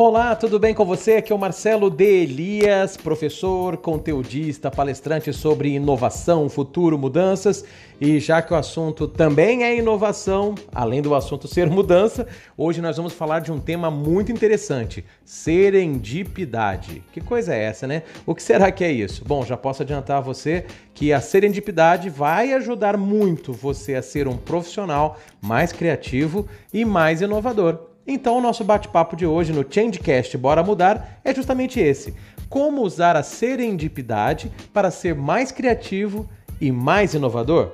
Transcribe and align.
Olá, 0.00 0.36
tudo 0.36 0.60
bem 0.60 0.72
com 0.72 0.84
você? 0.84 1.14
Aqui 1.14 1.32
é 1.32 1.34
o 1.34 1.38
Marcelo 1.40 1.90
de 1.90 2.04
Elias, 2.04 2.96
professor, 2.96 3.76
conteudista, 3.78 4.70
palestrante 4.70 5.32
sobre 5.32 5.70
inovação, 5.70 6.48
futuro, 6.48 6.96
mudanças. 6.96 7.64
E 8.00 8.20
já 8.20 8.40
que 8.40 8.52
o 8.52 8.56
assunto 8.56 9.08
também 9.08 9.64
é 9.64 9.76
inovação, 9.76 10.54
além 10.72 11.02
do 11.02 11.16
assunto 11.16 11.48
ser 11.48 11.68
mudança, 11.68 12.28
hoje 12.56 12.80
nós 12.80 12.96
vamos 12.96 13.12
falar 13.12 13.40
de 13.40 13.50
um 13.50 13.58
tema 13.58 13.90
muito 13.90 14.30
interessante: 14.30 15.04
serendipidade. 15.24 17.02
Que 17.12 17.20
coisa 17.20 17.52
é 17.52 17.64
essa, 17.64 17.84
né? 17.84 18.04
O 18.24 18.36
que 18.36 18.42
será 18.44 18.70
que 18.70 18.84
é 18.84 18.92
isso? 18.92 19.24
Bom, 19.26 19.44
já 19.44 19.56
posso 19.56 19.82
adiantar 19.82 20.18
a 20.18 20.20
você 20.20 20.64
que 20.94 21.12
a 21.12 21.20
serendipidade 21.20 22.08
vai 22.08 22.52
ajudar 22.52 22.96
muito 22.96 23.52
você 23.52 23.96
a 23.96 24.02
ser 24.02 24.28
um 24.28 24.36
profissional 24.36 25.18
mais 25.42 25.72
criativo 25.72 26.46
e 26.72 26.84
mais 26.84 27.20
inovador. 27.20 27.88
Então, 28.10 28.38
o 28.38 28.40
nosso 28.40 28.64
bate-papo 28.64 29.14
de 29.14 29.26
hoje 29.26 29.52
no 29.52 29.62
Changecast 29.68 30.34
Bora 30.38 30.62
Mudar 30.62 31.20
é 31.22 31.34
justamente 31.34 31.78
esse: 31.78 32.14
como 32.48 32.80
usar 32.80 33.14
a 33.16 33.22
serendipidade 33.22 34.50
para 34.72 34.90
ser 34.90 35.14
mais 35.14 35.52
criativo 35.52 36.26
e 36.58 36.72
mais 36.72 37.12
inovador? 37.12 37.72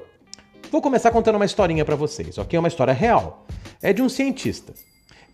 Vou 0.72 0.82
começar 0.82 1.12
contando 1.12 1.36
uma 1.36 1.44
historinha 1.44 1.84
para 1.84 1.94
vocês, 1.94 2.36
ok? 2.36 2.56
É 2.56 2.58
uma 2.58 2.66
história 2.66 2.92
real. 2.92 3.46
É 3.80 3.92
de 3.92 4.02
um 4.02 4.08
cientista. 4.08 4.74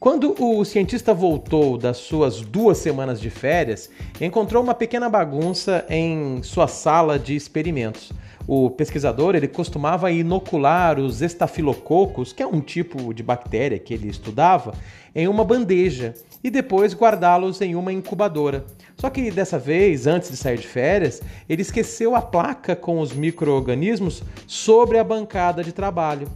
Quando 0.00 0.34
o 0.42 0.64
cientista 0.64 1.12
voltou 1.12 1.76
das 1.76 1.98
suas 1.98 2.40
duas 2.40 2.78
semanas 2.78 3.20
de 3.20 3.28
férias, 3.28 3.90
encontrou 4.18 4.62
uma 4.62 4.72
pequena 4.72 5.10
bagunça 5.10 5.84
em 5.90 6.42
sua 6.42 6.66
sala 6.66 7.18
de 7.18 7.36
experimentos 7.36 8.10
o 8.52 8.68
pesquisador 8.68 9.36
ele 9.36 9.46
costumava 9.46 10.10
inocular 10.10 10.98
os 10.98 11.22
estafilococos, 11.22 12.32
que 12.32 12.42
é 12.42 12.46
um 12.46 12.60
tipo 12.60 13.14
de 13.14 13.22
bactéria 13.22 13.78
que 13.78 13.94
ele 13.94 14.08
estudava, 14.08 14.74
em 15.14 15.28
uma 15.28 15.44
bandeja 15.44 16.14
e 16.42 16.50
depois 16.50 16.92
guardá-los 16.92 17.60
em 17.60 17.76
uma 17.76 17.92
incubadora. 17.92 18.64
Só 18.96 19.08
que 19.08 19.30
dessa 19.30 19.56
vez, 19.56 20.08
antes 20.08 20.30
de 20.30 20.36
sair 20.36 20.58
de 20.58 20.66
férias, 20.66 21.22
ele 21.48 21.62
esqueceu 21.62 22.16
a 22.16 22.20
placa 22.20 22.74
com 22.74 22.98
os 22.98 23.12
micro-organismos 23.12 24.20
sobre 24.48 24.98
a 24.98 25.04
bancada 25.04 25.62
de 25.62 25.72
trabalho. 25.72 26.26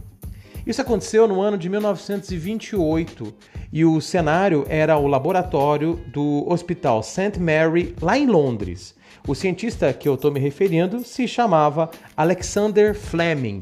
Isso 0.65 0.81
aconteceu 0.81 1.27
no 1.27 1.41
ano 1.41 1.59
de 1.59 1.69
1928 1.69 3.33
e 3.71 3.85
o 3.85 4.01
cenário 4.01 4.65
era 4.67 4.97
o 4.97 5.05
laboratório 5.05 5.99
do 6.07 6.43
Hospital 6.47 7.03
St. 7.03 7.39
Mary, 7.39 7.95
lá 8.01 8.17
em 8.17 8.25
Londres. 8.25 8.95
O 9.27 9.35
cientista 9.35 9.93
que 9.93 10.07
eu 10.07 10.15
estou 10.15 10.31
me 10.31 10.39
referindo 10.39 11.03
se 11.03 11.27
chamava 11.27 11.91
Alexander 12.17 12.95
Fleming. 12.95 13.61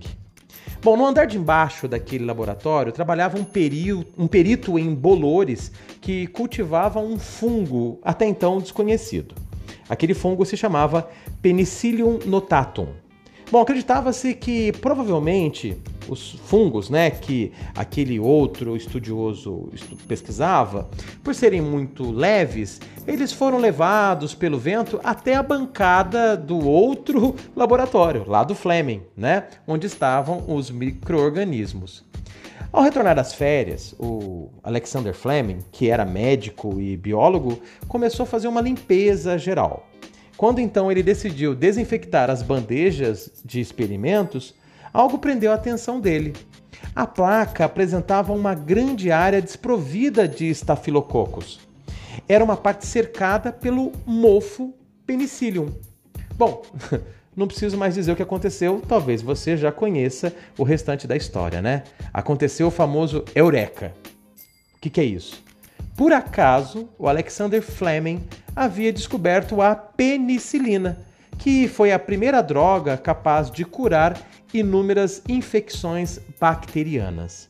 Bom, 0.81 0.95
no 0.95 1.05
andar 1.05 1.25
de 1.25 1.37
embaixo 1.37 1.89
daquele 1.89 2.23
laboratório 2.23 2.93
trabalhava 2.93 3.38
um, 3.38 3.43
perio, 3.43 4.05
um 4.17 4.27
perito 4.27 4.79
em 4.79 4.95
bolores 4.95 5.73
que 5.99 6.27
cultivava 6.27 7.01
um 7.01 7.19
fungo 7.19 7.99
até 8.01 8.25
então 8.25 8.59
desconhecido. 8.59 9.35
Aquele 9.89 10.13
fungo 10.13 10.45
se 10.45 10.55
chamava 10.55 11.09
Penicillium 11.41 12.19
notatum. 12.25 12.88
Bom, 13.51 13.61
acreditava-se 13.61 14.33
que 14.33 14.71
provavelmente 14.71 15.77
os 16.07 16.31
fungos, 16.45 16.89
né, 16.89 17.09
que 17.09 17.51
aquele 17.75 18.19
outro 18.19 18.75
estudioso 18.75 19.69
pesquisava, 20.07 20.89
por 21.23 21.33
serem 21.33 21.61
muito 21.61 22.11
leves, 22.11 22.79
eles 23.07 23.31
foram 23.31 23.57
levados 23.57 24.33
pelo 24.33 24.57
vento 24.57 24.99
até 25.03 25.35
a 25.35 25.43
bancada 25.43 26.37
do 26.37 26.67
outro 26.67 27.35
laboratório, 27.55 28.23
lá 28.27 28.43
do 28.43 28.55
Fleming, 28.55 29.01
né, 29.15 29.47
onde 29.67 29.87
estavam 29.87 30.43
os 30.47 30.69
microorganismos. 30.69 32.03
Ao 32.71 32.81
retornar 32.81 33.15
das 33.15 33.33
férias, 33.35 33.93
o 33.99 34.49
Alexander 34.63 35.13
Fleming, 35.13 35.59
que 35.71 35.91
era 35.91 36.03
médico 36.03 36.81
e 36.81 36.97
biólogo, 36.97 37.61
começou 37.88 38.23
a 38.23 38.28
fazer 38.28 38.47
uma 38.47 38.61
limpeza 38.61 39.38
geral. 39.38 39.88
Quando 40.35 40.59
então 40.59 40.91
ele 40.91 41.03
decidiu 41.03 41.53
desinfectar 41.53 42.31
as 42.31 42.41
bandejas 42.41 43.31
de 43.45 43.59
experimentos, 43.61 44.55
algo 44.93 45.17
prendeu 45.17 45.51
a 45.51 45.55
atenção 45.55 45.99
dele. 45.99 46.33
A 46.95 47.07
placa 47.07 47.65
apresentava 47.65 48.31
uma 48.31 48.53
grande 48.53 49.11
área 49.11 49.41
desprovida 49.41 50.27
de 50.27 50.47
estafilococos. 50.49 51.59
Era 52.29 52.43
uma 52.43 52.55
parte 52.55 52.85
cercada 52.85 53.51
pelo 53.51 53.91
mofo 54.05 54.73
penicillium. 55.05 55.73
Bom, 56.35 56.61
não 57.35 57.47
preciso 57.47 57.77
mais 57.77 57.95
dizer 57.95 58.11
o 58.11 58.15
que 58.15 58.21
aconteceu, 58.21 58.81
talvez 58.87 59.21
você 59.21 59.57
já 59.57 59.71
conheça 59.71 60.33
o 60.57 60.63
restante 60.63 61.07
da 61.07 61.15
história, 61.15 61.61
né? 61.61 61.83
Aconteceu 62.13 62.67
o 62.67 62.71
famoso 62.71 63.25
Eureka. 63.33 63.93
O 64.75 64.79
que, 64.79 64.89
que 64.89 65.01
é 65.01 65.05
isso? 65.05 65.43
Por 65.95 66.11
acaso, 66.11 66.89
o 66.97 67.07
Alexander 67.07 67.61
Fleming 67.61 68.23
havia 68.55 68.91
descoberto 68.91 69.61
a 69.61 69.75
penicilina, 69.75 70.97
que 71.37 71.67
foi 71.67 71.91
a 71.91 71.99
primeira 71.99 72.41
droga 72.41 72.97
capaz 72.97 73.49
de 73.49 73.63
curar 73.63 74.19
inúmeras 74.53 75.22
infecções 75.28 76.19
bacterianas. 76.40 77.50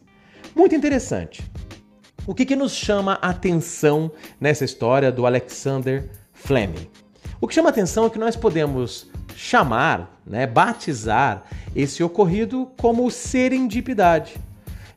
Muito 0.56 0.75
interessante. 0.75 1.44
O 2.25 2.34
que, 2.34 2.46
que 2.46 2.56
nos 2.56 2.74
chama 2.74 3.19
a 3.22 3.30
atenção 3.30 4.12
nessa 4.40 4.64
história 4.64 5.12
do 5.12 5.25
Alexander 5.25 6.09
Fleming? 6.31 6.88
O 7.41 7.47
que 7.47 7.53
chama 7.53 7.69
a 7.69 7.72
atenção 7.72 8.06
é 8.06 8.09
que 8.09 8.18
nós 8.18 8.36
podemos 8.36 9.09
chamar, 9.36 10.22
né, 10.25 10.47
batizar 10.47 11.44
esse 11.75 12.02
ocorrido 12.02 12.72
como 12.80 13.09
serendipidade. 13.12 14.38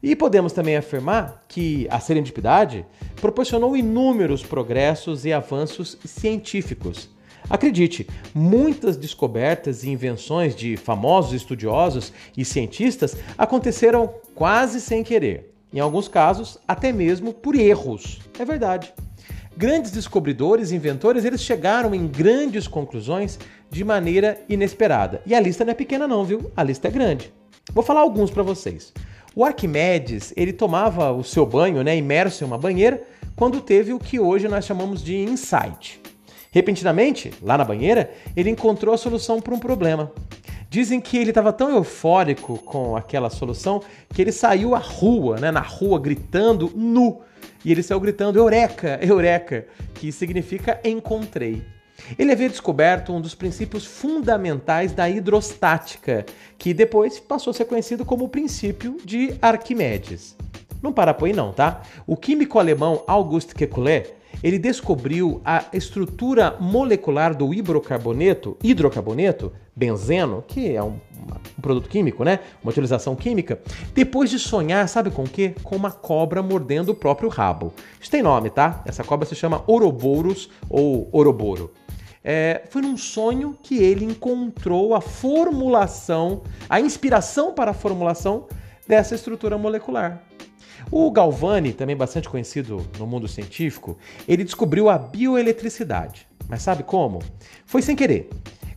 E 0.03 0.15
podemos 0.15 0.53
também 0.53 0.77
afirmar 0.77 1.43
que 1.49 1.89
a 1.91 1.99
serendipidade 1.99 2.87
proporcionou 3.17 3.77
inúmeros 3.77 4.45
progressos 4.45 5.25
e 5.25 5.33
avanços 5.33 5.99
científicos. 6.05 7.11
Acredite, 7.49 8.07
muitas 8.35 8.97
descobertas 8.97 9.85
e 9.85 9.91
invenções 9.91 10.55
de 10.55 10.77
famosos 10.77 11.33
estudiosos 11.33 12.13
e 12.37 12.45
cientistas 12.45 13.17
aconteceram 13.39 14.13
quase 14.35 14.81
sem 14.81 15.05
querer. 15.05 15.53
Em 15.73 15.79
alguns 15.79 16.09
casos, 16.09 16.59
até 16.67 16.93
mesmo 16.93 17.33
por 17.33 17.55
erros. 17.55 18.21
É 18.39 18.45
verdade. 18.45 18.93
Grandes 19.57 19.91
descobridores 19.91 20.71
e 20.71 20.77
inventores, 20.77 21.25
eles 21.25 21.41
chegaram 21.41 21.95
em 21.95 22.07
grandes 22.07 22.69
conclusões 22.69 23.39
de 23.71 23.85
maneira 23.85 24.41
inesperada. 24.49 25.23
E 25.25 25.35
a 25.35 25.41
lista 25.41 25.65
não 25.65 25.71
é 25.71 25.75
pequena 25.75 26.07
não, 26.07 26.25
viu? 26.25 26.51
A 26.57 26.63
lista 26.63 26.89
é 26.89 26.91
grande. 26.91 27.33
Vou 27.73 27.83
falar 27.83 28.01
alguns 28.01 28.31
para 28.31 28.43
vocês. 28.43 28.93
O 29.35 29.45
Arquimedes, 29.45 30.33
ele 30.37 30.53
tomava 30.53 31.13
o 31.13 31.23
seu 31.23 31.45
banho, 31.45 31.83
né, 31.83 31.97
imerso 31.97 32.43
em 32.43 32.47
uma 32.47 32.59
banheira, 32.59 33.03
quando 33.35 33.61
teve 33.61 33.93
o 33.93 33.99
que 33.99 34.19
hoje 34.19 34.49
nós 34.49 34.65
chamamos 34.65 35.03
de 35.03 35.17
insight. 35.17 36.01
Repentinamente, 36.57 37.35
lá 37.43 37.59
na 37.59 37.67
banheira, 37.67 38.11
ele 38.35 38.49
encontrou 38.49 38.95
a 38.95 38.97
solução 38.97 39.43
para 39.43 39.55
um 39.55 39.59
problema. 39.59 40.11
Dizem 40.71 41.03
que 41.03 41.19
ele 41.19 41.29
estava 41.29 41.53
tão 41.53 41.69
eufórico 41.69 42.57
com 42.57 42.97
aquela 42.97 43.29
solução 43.29 43.83
que 44.15 44.23
ele 44.23 44.33
saiu 44.33 44.75
à 44.75 44.79
rua, 44.79 45.39
né, 45.39 45.51
na 45.51 45.61
rua, 45.61 46.01
gritando 46.01 46.73
nu. 46.75 47.21
E 47.63 47.71
ele 47.71 47.83
saiu 47.83 48.01
gritando 48.01 48.39
Eureka, 48.39 48.99
Eureka, 49.03 49.67
que 49.97 50.11
significa 50.11 50.81
encontrei. 50.83 51.63
Ele 52.19 52.33
havia 52.33 52.49
descoberto 52.49 53.13
um 53.13 53.21
dos 53.21 53.35
princípios 53.35 53.85
fundamentais 53.85 54.93
da 54.93 55.11
hidrostática, 55.11 56.25
que 56.57 56.73
depois 56.73 57.21
passou 57.21 57.51
a 57.51 57.55
ser 57.55 57.67
conhecido 57.67 58.03
como 58.03 58.25
o 58.25 58.31
princípio 58.31 58.97
de 59.05 59.35
Arquimedes. 59.43 60.35
Não 60.83 60.93
para 60.93 61.15
por 61.15 61.27
aí 61.27 61.33
não, 61.33 61.53
tá? 61.53 61.83
O 62.07 62.17
químico 62.17 62.59
alemão 62.59 63.03
August 63.07 63.53
Kekulé, 63.53 64.15
ele 64.43 64.59
descobriu 64.59 65.41
a 65.45 65.65
estrutura 65.73 66.57
molecular 66.61 67.35
do 67.35 67.53
hidrocarboneto, 67.55 68.57
hidrocarboneto, 68.63 69.53
benzeno, 69.75 70.45
que 70.47 70.75
é 70.75 70.83
um, 70.83 70.99
um, 71.59 71.61
produto 71.63 71.89
químico, 71.89 72.23
né? 72.23 72.41
Uma 72.63 72.71
utilização 72.71 73.17
química, 73.17 73.61
depois 73.95 74.31
de 74.31 74.39
sonhar, 74.39 74.89
sabe 74.89 75.11
com 75.11 75.25
o 75.25 75.29
quê? 75.29 75.55
Com 75.63 75.77
uma 75.77 75.91
cobra 75.91 76.43
mordendo 76.43 76.91
o 76.91 76.95
próprio 76.95 77.29
rabo. 77.29 77.73
Isso 78.01 78.11
tem 78.11 78.23
nome, 78.23 78.51
tá? 78.51 78.83
Essa 78.85 79.03
cobra 79.03 79.27
se 79.27 79.35
chama 79.35 79.63
Ouroboros 79.67 80.51
ou 80.69 81.09
Ouroboro 81.13 81.71
é, 82.29 82.63
foi 82.71 82.83
num 82.83 82.97
sonho 82.97 83.57
que 83.63 83.79
ele 83.79 84.05
encontrou 84.05 84.97
a 84.97 85.01
formulação, 85.01 86.43
a 86.69 86.81
inspiração 86.81 87.55
para 87.55 87.71
a 87.71 87.75
formulação 87.75 88.49
dessa 88.85 89.15
estrutura 89.15 89.57
molecular. 89.57 90.21
O 90.91 91.11
Galvani, 91.11 91.73
também 91.73 91.97
bastante 91.97 92.29
conhecido 92.29 92.87
no 92.99 93.07
mundo 93.07 93.27
científico, 93.27 93.99
ele 94.27 94.45
descobriu 94.45 94.89
a 94.89 94.97
bioeletricidade. 94.97 96.29
Mas 96.49 96.63
sabe 96.63 96.85
como? 96.85 97.21
Foi 97.65 97.83
sem 97.83 97.97
querer. 97.97 98.31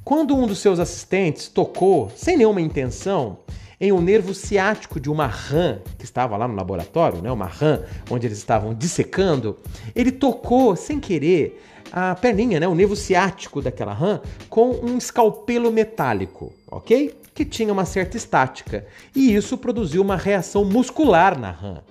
Quando 0.04 0.36
um 0.36 0.48
dos 0.48 0.60
seus 0.60 0.80
assistentes 0.80 1.48
tocou, 1.48 2.12
sem 2.16 2.36
nenhuma 2.36 2.62
intenção, 2.62 3.38
em 3.80 3.92
um 3.92 4.02
nervo 4.02 4.34
ciático 4.34 5.00
de 5.00 5.10
uma 5.10 5.28
rã 5.28 5.80
que 5.98 6.04
estava 6.04 6.36
lá 6.36 6.48
no 6.48 6.56
laboratório, 6.56 7.22
né, 7.22 7.32
uma 7.32 7.46
rã 7.46 7.82
onde 8.10 8.28
eles 8.28 8.40
estavam 8.40 8.74
dissecando, 8.74 9.58
ele 9.96 10.12
tocou 10.12 10.76
sem 10.76 11.00
querer 11.00 11.64
a 11.92 12.16
perninha, 12.16 12.60
né, 12.60 12.68
o 12.68 12.76
nervo 12.76 12.96
ciático 12.96 13.62
daquela 13.62 13.94
rã, 13.94 14.20
com 14.50 14.72
um 14.72 14.98
escalpelo 14.98 15.72
metálico, 15.72 16.54
ok? 16.70 17.16
Que 17.34 17.46
tinha 17.46 17.72
uma 17.72 17.86
certa 17.86 18.18
estática. 18.18 18.86
E 19.16 19.34
isso 19.34 19.58
produziu 19.58 20.02
uma 20.02 20.18
reação 20.18 20.66
muscular 20.66 21.40
na 21.40 21.52
rã. 21.52 21.82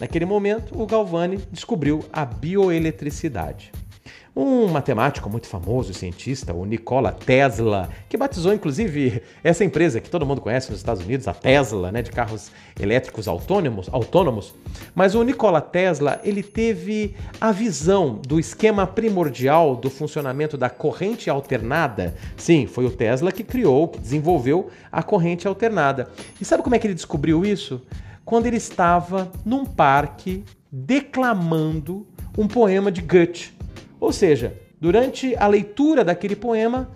Naquele 0.00 0.24
momento, 0.24 0.80
o 0.80 0.86
Galvani 0.86 1.38
descobriu 1.52 2.04
a 2.12 2.24
bioeletricidade. 2.24 3.70
Um 4.36 4.66
matemático 4.66 5.30
muito 5.30 5.46
famoso, 5.46 5.94
cientista, 5.94 6.52
o 6.52 6.64
Nikola 6.64 7.12
Tesla, 7.12 7.88
que 8.08 8.16
batizou 8.16 8.52
inclusive 8.52 9.22
essa 9.44 9.64
empresa 9.64 10.00
que 10.00 10.10
todo 10.10 10.26
mundo 10.26 10.40
conhece 10.40 10.72
nos 10.72 10.80
Estados 10.80 11.04
Unidos, 11.04 11.28
a 11.28 11.32
Tesla, 11.32 11.92
né, 11.92 12.02
de 12.02 12.10
carros 12.10 12.50
elétricos 12.80 13.28
autônomos, 13.28 13.88
autônomos. 13.92 14.52
Mas 14.92 15.14
o 15.14 15.22
Nikola 15.22 15.60
Tesla, 15.60 16.20
ele 16.24 16.42
teve 16.42 17.14
a 17.40 17.52
visão 17.52 18.20
do 18.26 18.40
esquema 18.40 18.88
primordial 18.88 19.76
do 19.76 19.88
funcionamento 19.88 20.58
da 20.58 20.68
corrente 20.68 21.30
alternada. 21.30 22.16
Sim, 22.36 22.66
foi 22.66 22.86
o 22.86 22.90
Tesla 22.90 23.30
que 23.30 23.44
criou, 23.44 23.86
que 23.86 24.00
desenvolveu 24.00 24.68
a 24.90 25.00
corrente 25.00 25.46
alternada. 25.46 26.10
E 26.40 26.44
sabe 26.44 26.64
como 26.64 26.74
é 26.74 26.80
que 26.80 26.88
ele 26.88 26.94
descobriu 26.94 27.46
isso? 27.46 27.80
Quando 28.24 28.46
ele 28.46 28.56
estava 28.56 29.30
num 29.44 29.64
parque 29.64 30.44
declamando 30.70 32.06
um 32.36 32.48
poema 32.48 32.90
de 32.90 33.00
Goethe. 33.00 33.52
Ou 34.00 34.12
seja, 34.12 34.58
durante 34.80 35.36
a 35.36 35.46
leitura 35.46 36.04
daquele 36.04 36.34
poema, 36.34 36.90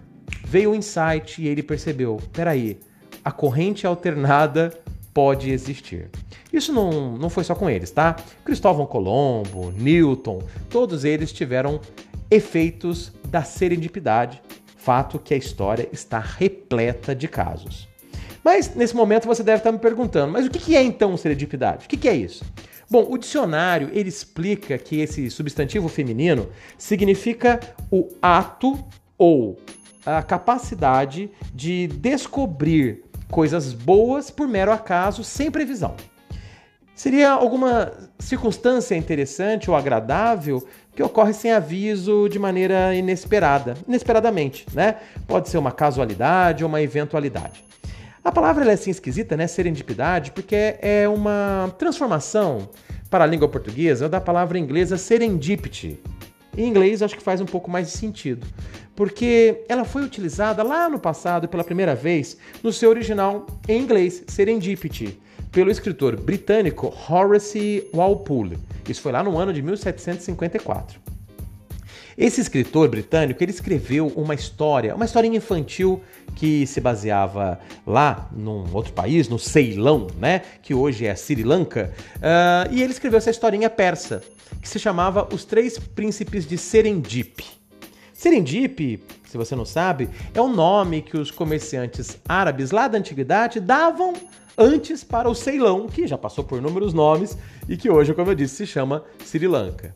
veio 0.44 0.72
o 0.72 0.74
insight 0.74 1.40
e 1.40 1.46
ele 1.46 1.62
percebeu: 1.62 2.20
peraí, 2.32 2.78
a 3.24 3.30
corrente 3.30 3.86
alternada 3.86 4.76
pode 5.14 5.50
existir. 5.50 6.10
Isso 6.52 6.72
não, 6.72 7.16
não 7.16 7.30
foi 7.30 7.44
só 7.44 7.54
com 7.54 7.68
eles, 7.68 7.90
tá? 7.90 8.16
Cristóvão 8.44 8.86
Colombo, 8.86 9.70
Newton, 9.72 10.42
todos 10.70 11.04
eles 11.04 11.32
tiveram 11.32 11.80
efeitos 12.30 13.12
da 13.28 13.42
serendipidade, 13.42 14.42
fato 14.76 15.18
que 15.18 15.34
a 15.34 15.36
história 15.36 15.88
está 15.92 16.18
repleta 16.18 17.14
de 17.14 17.28
casos. 17.28 17.87
Mas 18.48 18.74
nesse 18.74 18.96
momento 18.96 19.26
você 19.26 19.42
deve 19.42 19.58
estar 19.58 19.70
me 19.70 19.78
perguntando: 19.78 20.32
mas 20.32 20.46
o 20.46 20.50
que 20.50 20.74
é 20.74 20.82
então 20.82 21.14
serendipidade? 21.18 21.84
O 21.84 21.88
que 21.88 22.08
é 22.08 22.16
isso? 22.16 22.42
Bom, 22.90 23.06
o 23.10 23.18
dicionário 23.18 23.90
ele 23.92 24.08
explica 24.08 24.78
que 24.78 25.02
esse 25.02 25.28
substantivo 25.28 25.86
feminino 25.86 26.48
significa 26.78 27.60
o 27.92 28.08
ato 28.22 28.82
ou 29.18 29.58
a 30.06 30.22
capacidade 30.22 31.30
de 31.52 31.88
descobrir 31.88 33.04
coisas 33.30 33.74
boas 33.74 34.30
por 34.30 34.48
mero 34.48 34.72
acaso, 34.72 35.22
sem 35.22 35.50
previsão. 35.50 35.94
Seria 36.94 37.32
alguma 37.32 37.92
circunstância 38.18 38.94
interessante 38.94 39.70
ou 39.70 39.76
agradável 39.76 40.66
que 40.96 41.02
ocorre 41.02 41.34
sem 41.34 41.52
aviso 41.52 42.30
de 42.30 42.38
maneira 42.38 42.94
inesperada, 42.94 43.74
inesperadamente, 43.86 44.64
né? 44.72 44.96
Pode 45.26 45.50
ser 45.50 45.58
uma 45.58 45.70
casualidade 45.70 46.64
ou 46.64 46.68
uma 46.70 46.80
eventualidade. 46.80 47.68
A 48.24 48.32
palavra 48.32 48.68
é 48.68 48.74
assim 48.74 48.90
esquisita, 48.90 49.36
né? 49.36 49.46
Serendipidade, 49.46 50.32
porque 50.32 50.76
é 50.80 51.08
uma 51.08 51.72
transformação 51.78 52.68
para 53.08 53.24
a 53.24 53.26
língua 53.26 53.48
portuguesa 53.48 54.08
da 54.08 54.20
palavra 54.20 54.58
inglesa 54.58 54.96
serendipity. 54.96 55.98
Em 56.56 56.66
inglês 56.68 57.02
acho 57.02 57.16
que 57.16 57.22
faz 57.22 57.40
um 57.40 57.46
pouco 57.46 57.70
mais 57.70 57.86
de 57.86 57.92
sentido, 57.92 58.46
porque 58.96 59.64
ela 59.68 59.84
foi 59.84 60.02
utilizada 60.02 60.62
lá 60.62 60.88
no 60.88 60.98
passado 60.98 61.48
pela 61.48 61.62
primeira 61.62 61.94
vez 61.94 62.36
no 62.62 62.72
seu 62.72 62.90
original 62.90 63.46
em 63.68 63.80
inglês, 63.80 64.24
serendipity, 64.26 65.20
pelo 65.52 65.70
escritor 65.70 66.20
britânico 66.20 66.92
Horace 67.08 67.88
Walpole. 67.94 68.58
Isso 68.88 69.00
foi 69.00 69.12
lá 69.12 69.22
no 69.22 69.38
ano 69.38 69.52
de 69.52 69.62
1754. 69.62 71.07
Esse 72.18 72.40
escritor 72.40 72.88
britânico, 72.88 73.40
ele 73.44 73.52
escreveu 73.52 74.08
uma 74.08 74.34
história, 74.34 74.92
uma 74.92 75.04
historinha 75.04 75.36
infantil 75.36 76.02
que 76.34 76.66
se 76.66 76.80
baseava 76.80 77.60
lá 77.86 78.28
num 78.32 78.64
outro 78.74 78.92
país, 78.92 79.28
no 79.28 79.38
Ceilão, 79.38 80.08
né, 80.18 80.42
que 80.60 80.74
hoje 80.74 81.06
é 81.06 81.14
Sri 81.14 81.44
Lanka, 81.44 81.94
uh, 82.16 82.74
e 82.74 82.82
ele 82.82 82.90
escreveu 82.90 83.18
essa 83.18 83.30
historinha 83.30 83.70
persa, 83.70 84.20
que 84.60 84.68
se 84.68 84.80
chamava 84.80 85.28
Os 85.32 85.44
Três 85.44 85.78
Príncipes 85.78 86.44
de 86.44 86.58
Serendip. 86.58 87.44
Serendip, 88.12 89.00
se 89.24 89.36
você 89.36 89.54
não 89.54 89.64
sabe, 89.64 90.08
é 90.34 90.40
o 90.40 90.48
nome 90.48 91.02
que 91.02 91.16
os 91.16 91.30
comerciantes 91.30 92.18
árabes 92.28 92.72
lá 92.72 92.88
da 92.88 92.98
antiguidade 92.98 93.60
davam 93.60 94.14
antes 94.58 95.04
para 95.04 95.30
o 95.30 95.36
Ceilão, 95.36 95.86
que 95.86 96.04
já 96.04 96.18
passou 96.18 96.42
por 96.42 96.58
inúmeros 96.58 96.92
nomes 96.92 97.38
e 97.68 97.76
que 97.76 97.88
hoje, 97.88 98.12
como 98.12 98.32
eu 98.32 98.34
disse, 98.34 98.56
se 98.56 98.66
chama 98.66 99.04
Sri 99.24 99.46
Lanka. 99.46 99.94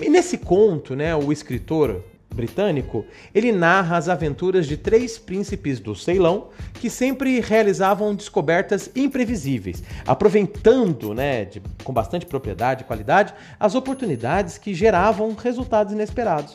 E 0.00 0.08
nesse 0.08 0.38
conto, 0.38 0.94
né, 0.94 1.14
o 1.14 1.32
escritor 1.32 2.02
britânico, 2.34 3.04
ele 3.34 3.50
narra 3.50 3.96
as 3.96 4.08
aventuras 4.08 4.66
de 4.66 4.76
três 4.76 5.18
príncipes 5.18 5.80
do 5.80 5.94
Ceilão 5.94 6.48
que 6.74 6.90
sempre 6.90 7.40
realizavam 7.40 8.14
descobertas 8.14 8.90
imprevisíveis, 8.94 9.82
aproveitando, 10.06 11.14
né, 11.14 11.46
de, 11.46 11.62
com 11.82 11.92
bastante 11.92 12.26
propriedade 12.26 12.82
e 12.82 12.84
qualidade, 12.84 13.32
as 13.58 13.74
oportunidades 13.74 14.58
que 14.58 14.74
geravam 14.74 15.34
resultados 15.34 15.92
inesperados. 15.92 16.54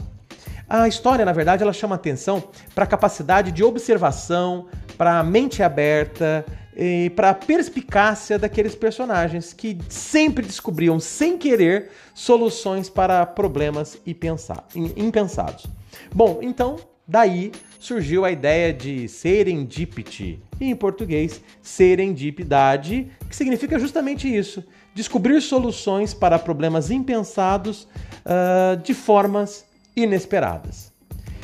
A 0.69 0.87
história, 0.87 1.25
na 1.25 1.33
verdade, 1.33 1.63
ela 1.63 1.73
chama 1.73 1.95
atenção 1.95 2.41
para 2.73 2.85
a 2.85 2.87
capacidade 2.87 3.51
de 3.51 3.63
observação, 3.63 4.67
para 4.97 5.19
a 5.19 5.23
mente 5.23 5.61
aberta, 5.61 6.45
para 7.15 7.31
a 7.31 7.33
perspicácia 7.33 8.39
daqueles 8.39 8.75
personagens 8.75 9.53
que 9.53 9.77
sempre 9.89 10.45
descobriam, 10.45 10.99
sem 10.99 11.37
querer, 11.37 11.89
soluções 12.13 12.89
para 12.89 13.25
problemas 13.25 13.97
impensados. 14.05 15.65
Bom, 16.13 16.39
então 16.41 16.77
daí 17.07 17.51
surgiu 17.79 18.23
a 18.23 18.31
ideia 18.31 18.73
de 18.73 19.07
serendipity, 19.07 20.39
e 20.59 20.65
em 20.65 20.75
português, 20.75 21.41
serendipidade, 21.61 23.11
que 23.27 23.35
significa 23.35 23.77
justamente 23.79 24.33
isso: 24.33 24.63
descobrir 24.93 25.41
soluções 25.41 26.13
para 26.13 26.39
problemas 26.39 26.91
impensados 26.91 27.87
uh, 28.25 28.77
de 28.81 28.93
formas 28.93 29.65
inesperadas. 29.95 30.91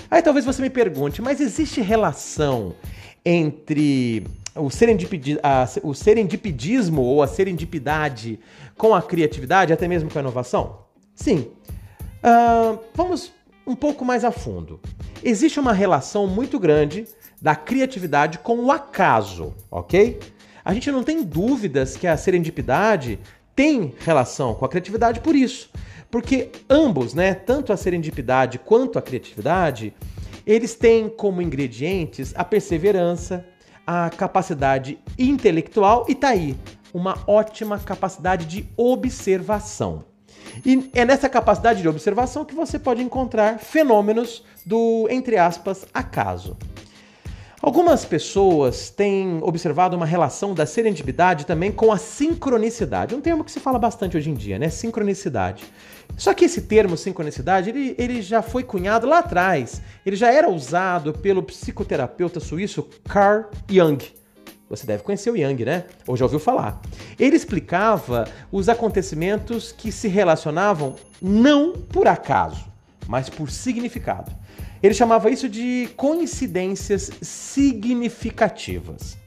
Aí 0.10 0.22
talvez 0.22 0.46
você 0.46 0.62
me 0.62 0.70
pergunte, 0.70 1.22
mas 1.22 1.42
existe 1.42 1.82
relação 1.82 2.74
entre 3.26 4.26
o, 4.60 4.70
a, 5.44 5.68
o 5.84 5.94
serendipidismo 5.94 7.02
ou 7.02 7.22
a 7.22 7.28
serendipidade 7.28 8.40
com 8.78 8.94
a 8.94 9.02
criatividade, 9.02 9.74
até 9.74 9.88
mesmo 9.88 10.10
com 10.10 10.18
a 10.18 10.22
inovação? 10.22 10.80
Sim. 11.16 11.52
Uh, 12.24 12.80
vamos 12.94 13.32
um 13.66 13.76
pouco 13.76 14.06
mais 14.06 14.24
a 14.24 14.32
fundo. 14.32 14.80
Existe 15.24 15.60
uma 15.60 15.74
relação 15.74 16.26
muito 16.26 16.60
grande 16.60 17.06
da 17.42 17.56
criatividade 17.56 18.40
com 18.40 18.58
o 18.60 18.72
acaso, 18.72 19.54
ok? 19.70 20.20
A 20.64 20.74
gente 20.74 20.92
não 20.92 21.04
tem 21.04 21.24
dúvidas 21.24 21.96
que 21.96 22.08
a 22.08 22.18
serendipidade 22.18 23.20
tem 23.56 23.94
relação 24.00 24.54
com 24.54 24.66
a 24.66 24.70
criatividade 24.70 25.20
por 25.20 25.36
isso. 25.36 25.70
Porque 26.10 26.50
ambos, 26.70 27.14
né, 27.14 27.34
tanto 27.34 27.74
a 27.74 27.78
serendipidade 27.78 28.60
quanto 28.60 28.98
a 28.98 29.02
criatividade, 29.02 29.94
eles 30.46 30.76
têm 30.76 31.10
como 31.10 31.42
ingredientes 31.42 32.34
a 32.36 32.46
perseverança, 32.46 33.46
a 33.88 34.10
capacidade 34.10 35.00
intelectual 35.18 36.06
e 36.10 36.14
tá 36.14 36.30
aí, 36.30 36.58
uma 36.94 37.18
ótima 37.26 37.80
capacidade 37.80 38.46
de 38.46 38.68
observação. 38.76 40.04
E 40.66 40.90
é 40.94 41.06
nessa 41.06 41.30
capacidade 41.30 41.82
de 41.82 41.88
observação 41.88 42.44
que 42.44 42.54
você 42.54 42.78
pode 42.78 43.02
encontrar 43.02 43.60
fenômenos 43.60 44.44
do, 44.66 45.08
entre 45.10 45.38
aspas, 45.38 45.86
acaso. 45.94 46.58
Algumas 47.62 48.06
pessoas 48.06 48.90
têm 48.90 49.40
observado 49.42 49.96
uma 49.96 50.06
relação 50.06 50.54
da 50.54 50.66
serendipidade 50.66 51.46
também 51.46 51.72
com 51.72 51.92
a 51.92 51.98
sincronicidade, 51.98 53.16
um 53.16 53.22
termo 53.22 53.44
que 53.44 53.52
se 53.52 53.60
fala 53.60 53.80
bastante 53.80 54.16
hoje 54.16 54.30
em 54.30 54.36
dia, 54.36 54.60
né? 54.60 54.70
Sincronicidade. 54.70 55.64
Só 56.16 56.34
que 56.34 56.46
esse 56.46 56.62
termo 56.62 56.98
sincronicidade, 56.98 57.70
ele, 57.70 57.96
ele 57.98 58.22
já 58.22 58.42
foi 58.42 58.64
cunhado 58.64 59.08
lá 59.08 59.20
atrás. 59.20 59.82
Ele 60.06 60.16
já 60.16 60.32
era 60.32 60.50
usado 60.50 61.14
pelo 61.14 61.44
psicoterapeuta 61.44 62.40
suíço 62.40 62.88
Carl 63.08 63.46
Jung. 63.70 64.04
Você 64.70 64.86
deve 64.86 65.04
conhecer 65.04 65.30
o 65.32 65.38
Jung, 65.38 65.64
né? 65.64 65.86
Ou 66.06 66.18
já 66.18 66.26
ouviu 66.26 66.40
falar. 66.40 66.82
Ele 67.18 67.36
explicava 67.36 68.28
os 68.52 68.68
acontecimentos 68.68 69.72
que 69.72 69.92
se 69.92 70.08
relacionavam 70.08 70.96
não 71.22 71.74
por 71.74 72.08
acaso, 72.08 72.66
mas 73.08 73.30
por 73.30 73.50
significado. 73.50 74.32
Ele 74.84 74.94
chamava 74.94 75.30
isso 75.30 75.48
de 75.48 75.90
coincidências 75.96 77.12
significativas. 77.22 79.18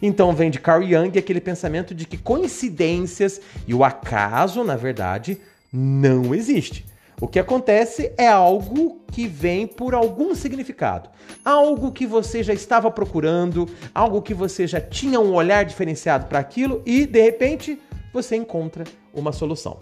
Então 0.00 0.34
vem 0.34 0.50
de 0.50 0.60
Carl 0.60 0.82
Jung 0.82 1.18
aquele 1.18 1.40
pensamento 1.40 1.94
de 1.94 2.06
que 2.06 2.16
coincidências 2.16 3.40
e 3.66 3.74
o 3.74 3.82
acaso, 3.82 4.62
na 4.62 4.76
verdade, 4.76 5.40
não 5.76 6.32
existe. 6.32 6.86
O 7.20 7.26
que 7.26 7.38
acontece 7.38 8.12
é 8.16 8.28
algo 8.28 9.00
que 9.10 9.26
vem 9.26 9.66
por 9.66 9.92
algum 9.92 10.34
significado. 10.34 11.10
Algo 11.44 11.90
que 11.90 12.06
você 12.06 12.44
já 12.44 12.54
estava 12.54 12.90
procurando, 12.90 13.68
algo 13.92 14.22
que 14.22 14.34
você 14.34 14.68
já 14.68 14.80
tinha 14.80 15.18
um 15.18 15.34
olhar 15.34 15.64
diferenciado 15.64 16.26
para 16.26 16.38
aquilo 16.38 16.80
e, 16.86 17.06
de 17.06 17.20
repente, 17.20 17.80
você 18.12 18.36
encontra 18.36 18.84
uma 19.12 19.32
solução. 19.32 19.78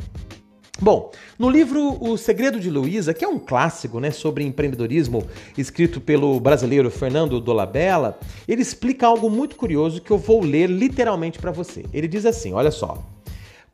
Bom, 0.81 1.11
no 1.39 1.49
livro 1.49 1.99
O 2.03 2.17
Segredo 2.17 2.59
de 2.59 2.71
Luísa, 2.71 3.13
que 3.15 3.25
é 3.25 3.29
um 3.29 3.39
clássico 3.39 4.01
né, 4.01 4.11
sobre 4.11 4.45
empreendedorismo, 4.45 5.25
escrito 5.57 6.01
pelo 6.01 6.41
brasileiro 6.41 6.91
Fernando 6.91 7.41
Dolabella, 7.41 8.19
ele 8.49 8.63
explica 8.63 9.07
algo 9.07 9.31
muito 9.31 9.57
curioso 9.57 10.01
que 10.01 10.11
eu 10.11 10.19
vou 10.19 10.43
ler 10.43 10.69
literalmente 10.69 11.39
para 11.39 11.53
você. 11.53 11.85
Ele 11.93 12.09
diz 12.09 12.27
assim: 12.27 12.53
olha 12.53 12.71
só. 12.71 12.99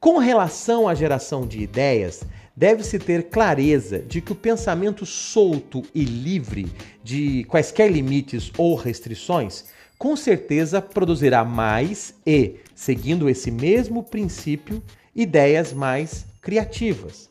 Com 0.01 0.19
relação 0.19 0.87
à 0.87 0.95
geração 0.95 1.45
de 1.45 1.61
ideias, 1.61 2.23
deve-se 2.57 3.01
ter 3.01 3.25
clareza 3.25 3.99
de 3.99 4.21
que 4.21 4.31
o 4.31 4.37
pensamento 4.37 5.05
solto 5.05 5.83
e 5.93 6.05
livre 6.05 6.71
de 7.03 7.43
quaisquer 7.45 7.91
limites 7.91 8.53
ou 8.57 8.77
restrições 8.77 9.65
com 9.99 10.15
certeza 10.15 10.81
produzirá 10.81 11.45
mais 11.45 12.15
e, 12.25 12.61
seguindo 12.77 13.29
esse 13.29 13.51
mesmo 13.51 14.05
princípio, 14.05 14.81
ideias 15.17 15.73
mais 15.73 16.25
criativas. 16.41 17.29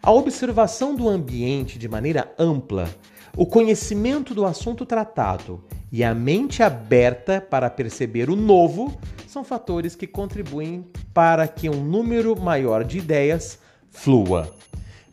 A 0.00 0.12
observação 0.12 0.94
do 0.94 1.08
ambiente 1.08 1.80
de 1.80 1.88
maneira 1.88 2.32
ampla, 2.38 2.88
o 3.36 3.44
conhecimento 3.44 4.32
do 4.32 4.46
assunto 4.46 4.86
tratado 4.86 5.64
e 5.90 6.04
a 6.04 6.14
mente 6.14 6.62
aberta 6.62 7.40
para 7.40 7.68
perceber 7.68 8.30
o 8.30 8.36
novo 8.36 8.96
são 9.34 9.42
fatores 9.42 9.96
que 9.96 10.06
contribuem 10.06 10.86
para 11.12 11.48
que 11.48 11.68
um 11.68 11.82
número 11.82 12.40
maior 12.40 12.84
de 12.84 12.98
ideias 12.98 13.58
flua. 13.90 14.48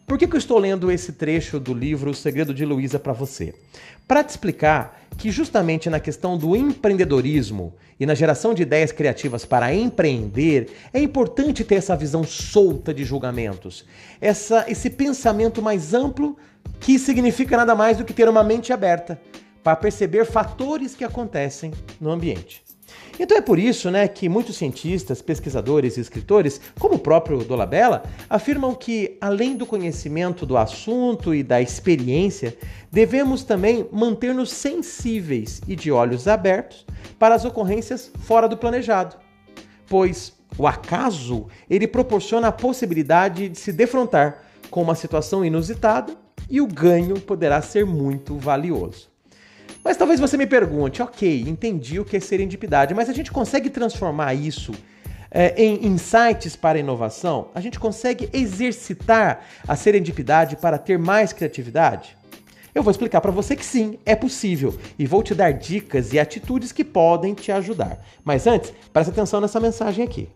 Por 0.06 0.16
que, 0.16 0.28
que 0.28 0.36
eu 0.36 0.38
estou 0.38 0.60
lendo 0.60 0.92
esse 0.92 1.14
trecho 1.14 1.60
do 1.60 1.74
livro 1.74 2.12
O 2.12 2.14
Segredo 2.14 2.54
de 2.54 2.64
Luísa 2.64 3.00
para 3.00 3.14
você? 3.14 3.56
Para 4.08 4.24
te 4.24 4.30
explicar 4.30 5.08
que, 5.18 5.32
justamente 5.32 5.90
na 5.90 6.00
questão 6.00 6.38
do 6.38 6.56
empreendedorismo 6.56 7.74
e 8.00 8.06
na 8.06 8.14
geração 8.14 8.54
de 8.54 8.62
ideias 8.62 8.92
criativas 8.92 9.44
para 9.44 9.74
empreender, 9.74 10.70
é 10.94 11.00
importante 11.00 11.64
ter 11.64 11.76
essa 11.76 11.96
visão 11.96 12.24
solta 12.24 12.94
de 12.94 13.04
julgamentos, 13.04 13.86
essa, 14.22 14.66
esse 14.68 14.92
pensamento 14.92 15.64
mais 15.64 15.96
amplo 15.96 16.38
que 16.80 17.00
significa 17.00 17.58
nada 17.58 17.74
mais 17.74 17.98
do 17.98 18.06
que 18.06 18.14
ter 18.14 18.30
uma 18.30 18.44
mente 18.44 18.72
aberta 18.72 19.20
para 19.64 19.76
perceber 19.76 20.26
fatores 20.26 20.94
que 20.94 21.04
acontecem 21.04 21.74
no 22.00 22.12
ambiente. 22.12 22.62
Então 23.20 23.38
é 23.38 23.42
por 23.42 23.60
isso 23.60 23.92
né, 23.92 24.08
que 24.08 24.30
muitos 24.30 24.58
cientistas, 24.58 25.22
pesquisadores 25.22 25.98
e 25.98 26.02
escritores, 26.02 26.60
como 26.80 26.96
o 26.96 27.00
próprio 27.00 27.44
Dolabella, 27.44 28.04
afirmam 28.30 28.74
que, 28.74 29.18
além 29.20 29.56
do 29.56 29.66
conhecimento 29.66 30.46
do 30.46 30.58
assunto 30.58 31.36
e 31.36 31.44
da 31.44 31.62
experiência, 31.62 32.58
devemos 32.92 33.44
também 33.44 33.88
manter-nos 33.92 34.52
sensíveis 34.52 35.62
e 35.68 35.76
de 35.76 35.92
olhos 35.92 36.28
abertos 36.28 36.86
para 37.20 37.36
as 37.36 37.46
ocorrências 37.46 38.12
fora 38.22 38.48
do 38.48 38.58
planejado. 38.58 39.16
Pois 39.88 40.34
o 40.58 40.68
acaso 40.68 41.48
ele 41.70 41.88
proporciona 41.88 42.48
a 42.48 42.52
possibilidade 42.52 43.50
de 43.50 43.60
se 43.60 43.72
defrontar 43.72 44.44
com 44.70 44.82
uma 44.82 44.96
situação 44.96 45.44
inusitada 45.44 46.16
e 46.50 46.60
o 46.60 46.68
ganho 46.68 47.20
poderá 47.20 47.62
ser 47.62 47.86
muito 47.86 48.38
valioso. 48.38 49.11
Mas 49.84 49.98
talvez 49.98 50.20
você 50.20 50.38
me 50.38 50.46
pergunte, 50.46 51.02
ok, 51.02 51.44
entendi 51.48 52.00
o 52.00 52.06
que 52.06 52.18
é 52.18 52.20
serendipidade, 52.20 52.94
mas 52.94 53.10
a 53.10 53.14
gente 53.14 53.32
consegue 53.32 53.70
transformar 53.70 54.34
isso 54.34 54.72
é, 55.32 55.54
em 55.62 55.88
insights 55.88 56.56
para 56.56 56.78
inovação? 56.78 57.50
A 57.56 57.62
gente 57.62 57.80
consegue 57.80 58.30
exercitar 58.32 59.42
a 59.68 59.76
serendipidade 59.76 60.56
para 60.56 60.78
ter 60.78 61.00
mais 61.00 61.34
criatividade? 61.34 62.16
Eu 62.74 62.84
vou 62.84 62.92
explicar 62.92 63.20
para 63.20 63.32
você 63.32 63.56
que 63.56 63.66
sim, 63.66 63.98
é 64.06 64.16
possível 64.16 64.78
e 64.98 65.06
vou 65.06 65.22
te 65.22 65.36
dar 65.36 65.52
dicas 65.52 66.14
e 66.14 66.20
atitudes 66.20 66.72
que 66.72 66.86
podem 66.86 67.34
te 67.34 67.52
ajudar. 67.52 68.00
Mas 68.24 68.48
antes, 68.48 68.72
preste 68.94 69.10
atenção 69.10 69.42
nessa 69.42 69.60
mensagem 69.60 70.06
aqui. 70.06 70.30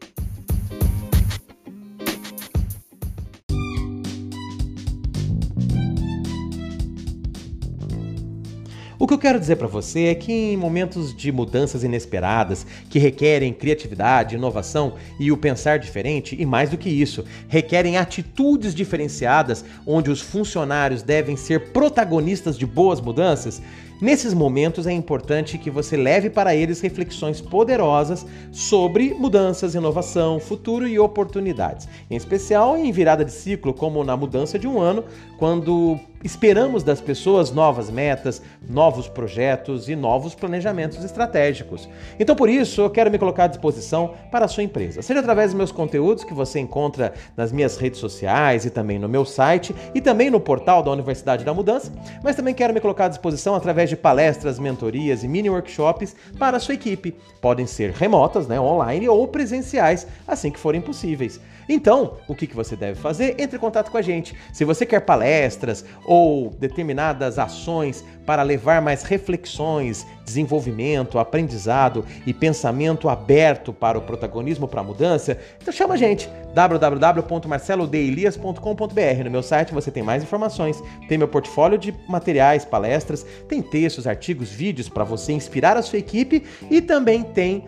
O 9.05 9.07
que 9.07 9.13
eu 9.13 9.19
quero 9.19 9.39
dizer 9.39 9.57
para 9.57 9.67
você 9.67 10.05
é 10.05 10.15
que 10.15 10.33
em 10.33 10.57
momentos 10.57 11.15
de 11.15 11.31
mudanças 11.31 11.83
inesperadas, 11.83 12.65
que 12.89 12.97
requerem 12.97 13.53
criatividade, 13.53 14.33
inovação 14.33 14.95
e 15.19 15.31
o 15.31 15.37
pensar 15.37 15.77
diferente, 15.77 16.35
e 16.39 16.43
mais 16.43 16.71
do 16.71 16.77
que 16.79 16.89
isso, 16.89 17.23
requerem 17.47 17.97
atitudes 17.97 18.73
diferenciadas, 18.73 19.63
onde 19.85 20.09
os 20.09 20.21
funcionários 20.21 21.03
devem 21.03 21.37
ser 21.37 21.71
protagonistas 21.71 22.57
de 22.57 22.65
boas 22.65 22.99
mudanças, 22.99 23.61
Nesses 24.01 24.33
momentos 24.33 24.85
é 24.87 24.91
importante 24.91 25.57
que 25.57 25.69
você 25.69 25.95
leve 25.95 26.29
para 26.29 26.53
eles 26.53 26.81
reflexões 26.81 27.39
poderosas 27.39 28.25
sobre 28.51 29.13
mudanças, 29.13 29.73
inovação, 29.73 30.37
futuro 30.37 30.85
e 30.85 30.99
oportunidades, 30.99 31.87
em 32.11 32.15
especial 32.17 32.75
em 32.75 32.91
virada 32.91 33.23
de 33.23 33.31
ciclo, 33.31 33.73
como 33.73 34.03
na 34.03 34.17
mudança 34.17 34.59
de 34.59 34.67
um 34.67 34.81
ano, 34.81 35.05
quando 35.39 35.97
esperamos 36.25 36.81
das 36.81 36.99
pessoas 36.99 37.51
novas 37.51 37.91
metas, 37.91 38.41
novos 38.67 39.07
projetos 39.07 39.87
e 39.87 39.95
novos 39.95 40.33
planejamentos 40.33 41.03
estratégicos. 41.03 41.87
Então, 42.19 42.35
por 42.35 42.49
isso, 42.49 42.81
eu 42.81 42.89
quero 42.89 43.11
me 43.11 43.19
colocar 43.19 43.43
à 43.43 43.47
disposição 43.47 44.15
para 44.31 44.45
a 44.45 44.47
sua 44.47 44.63
empresa, 44.63 45.03
seja 45.03 45.19
através 45.19 45.51
dos 45.51 45.57
meus 45.57 45.71
conteúdos 45.71 46.23
que 46.23 46.33
você 46.33 46.59
encontra 46.59 47.13
nas 47.37 47.51
minhas 47.51 47.77
redes 47.77 47.99
sociais 47.99 48.65
e 48.65 48.71
também 48.71 48.97
no 48.97 49.07
meu 49.07 49.23
site 49.23 49.75
e 49.93 50.01
também 50.01 50.31
no 50.31 50.39
portal 50.39 50.81
da 50.81 50.89
Universidade 50.89 51.45
da 51.45 51.53
Mudança, 51.53 51.93
mas 52.23 52.35
também 52.35 52.55
quero 52.55 52.73
me 52.73 52.81
colocar 52.81 53.05
à 53.05 53.09
disposição 53.09 53.53
através 53.53 53.84
de 53.89 53.95
palestras, 53.97 54.59
mentorias 54.59 55.23
e 55.23 55.27
mini 55.27 55.49
workshops 55.49 56.15
para 56.37 56.57
a 56.57 56.59
sua 56.59 56.75
equipe. 56.75 57.15
Podem 57.41 57.65
ser 57.65 57.91
remotas, 57.91 58.47
né, 58.47 58.59
online 58.59 59.07
ou 59.07 59.27
presenciais, 59.27 60.07
assim 60.27 60.51
que 60.51 60.59
forem 60.59 60.81
possíveis. 60.81 61.39
Então, 61.67 62.17
o 62.27 62.35
que, 62.35 62.45
que 62.47 62.55
você 62.55 62.75
deve 62.75 62.99
fazer? 62.99 63.35
Entre 63.39 63.57
em 63.57 63.59
contato 63.59 63.89
com 63.89 63.97
a 63.97 64.01
gente. 64.01 64.35
Se 64.53 64.63
você 64.63 64.85
quer 64.85 64.99
palestras 65.01 65.83
ou 66.05 66.51
determinadas 66.51 67.39
ações 67.39 68.03
para 68.25 68.43
levar 68.43 68.81
mais 68.81 69.03
reflexões, 69.03 70.05
desenvolvimento, 70.25 71.19
aprendizado 71.19 72.03
e 72.25 72.33
pensamento 72.33 73.07
aberto 73.07 73.71
para 73.71 73.97
o 73.97 74.01
protagonismo 74.01 74.67
para 74.67 74.81
a 74.81 74.83
mudança, 74.83 75.37
então 75.61 75.73
chama 75.73 75.93
a 75.93 75.97
gente 75.97 76.29
www.marcelodeilias.com.br. 76.53 79.23
No 79.23 79.31
meu 79.31 79.43
site 79.43 79.73
você 79.73 79.91
tem 79.91 80.03
mais 80.03 80.23
informações, 80.23 80.81
tem 81.07 81.17
meu 81.17 81.27
portfólio 81.27 81.77
de 81.77 81.93
materiais, 82.09 82.65
palestras, 82.65 83.25
tem 83.47 83.61
textos, 83.61 84.07
artigos, 84.07 84.49
vídeos 84.49 84.89
para 84.89 85.03
você 85.03 85.31
inspirar 85.31 85.77
a 85.77 85.81
sua 85.81 85.99
equipe 85.99 86.43
e 86.69 86.81
também 86.81 87.23
tem 87.23 87.65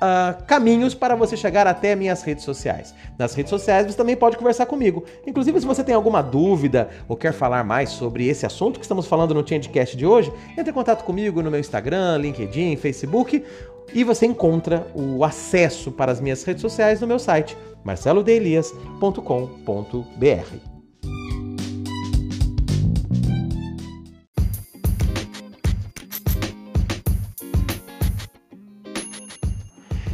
uh, 0.00 0.42
caminhos 0.44 0.94
para 0.94 1.14
você 1.14 1.36
chegar 1.36 1.66
até 1.66 1.94
minhas 1.94 2.22
redes 2.22 2.44
sociais. 2.44 2.94
Nas 3.18 3.34
redes 3.34 3.50
sociais 3.50 3.86
você 3.86 3.96
também 3.96 4.16
pode 4.16 4.36
conversar 4.36 4.66
comigo. 4.66 5.04
Inclusive, 5.26 5.60
se 5.60 5.66
você 5.66 5.84
tem 5.84 5.94
alguma 5.94 6.22
dúvida 6.22 6.88
ou 7.08 7.16
quer 7.16 7.32
falar 7.32 7.64
mais 7.64 7.90
sobre 7.90 8.26
esse 8.26 8.46
assunto 8.46 8.78
que 8.78 8.84
estamos 8.84 9.06
falando 9.06 9.34
no 9.34 9.46
Changecast 9.46 9.96
de 9.96 10.06
hoje, 10.06 10.32
entre 10.56 10.70
em 10.70 10.74
contato 10.74 11.04
comigo 11.04 11.42
no 11.42 11.50
meu 11.50 11.60
Instagram, 11.60 12.18
LinkedIn, 12.18 12.76
Facebook 12.76 13.44
e 13.92 14.04
você 14.04 14.26
encontra 14.26 14.86
o 14.94 15.24
acesso 15.24 15.90
para 15.90 16.12
as 16.12 16.20
minhas 16.20 16.44
redes 16.44 16.62
sociais 16.62 17.00
no 17.00 17.06
meu 17.06 17.18
site 17.18 17.56
marcelodeelias.com.br. 17.84 20.69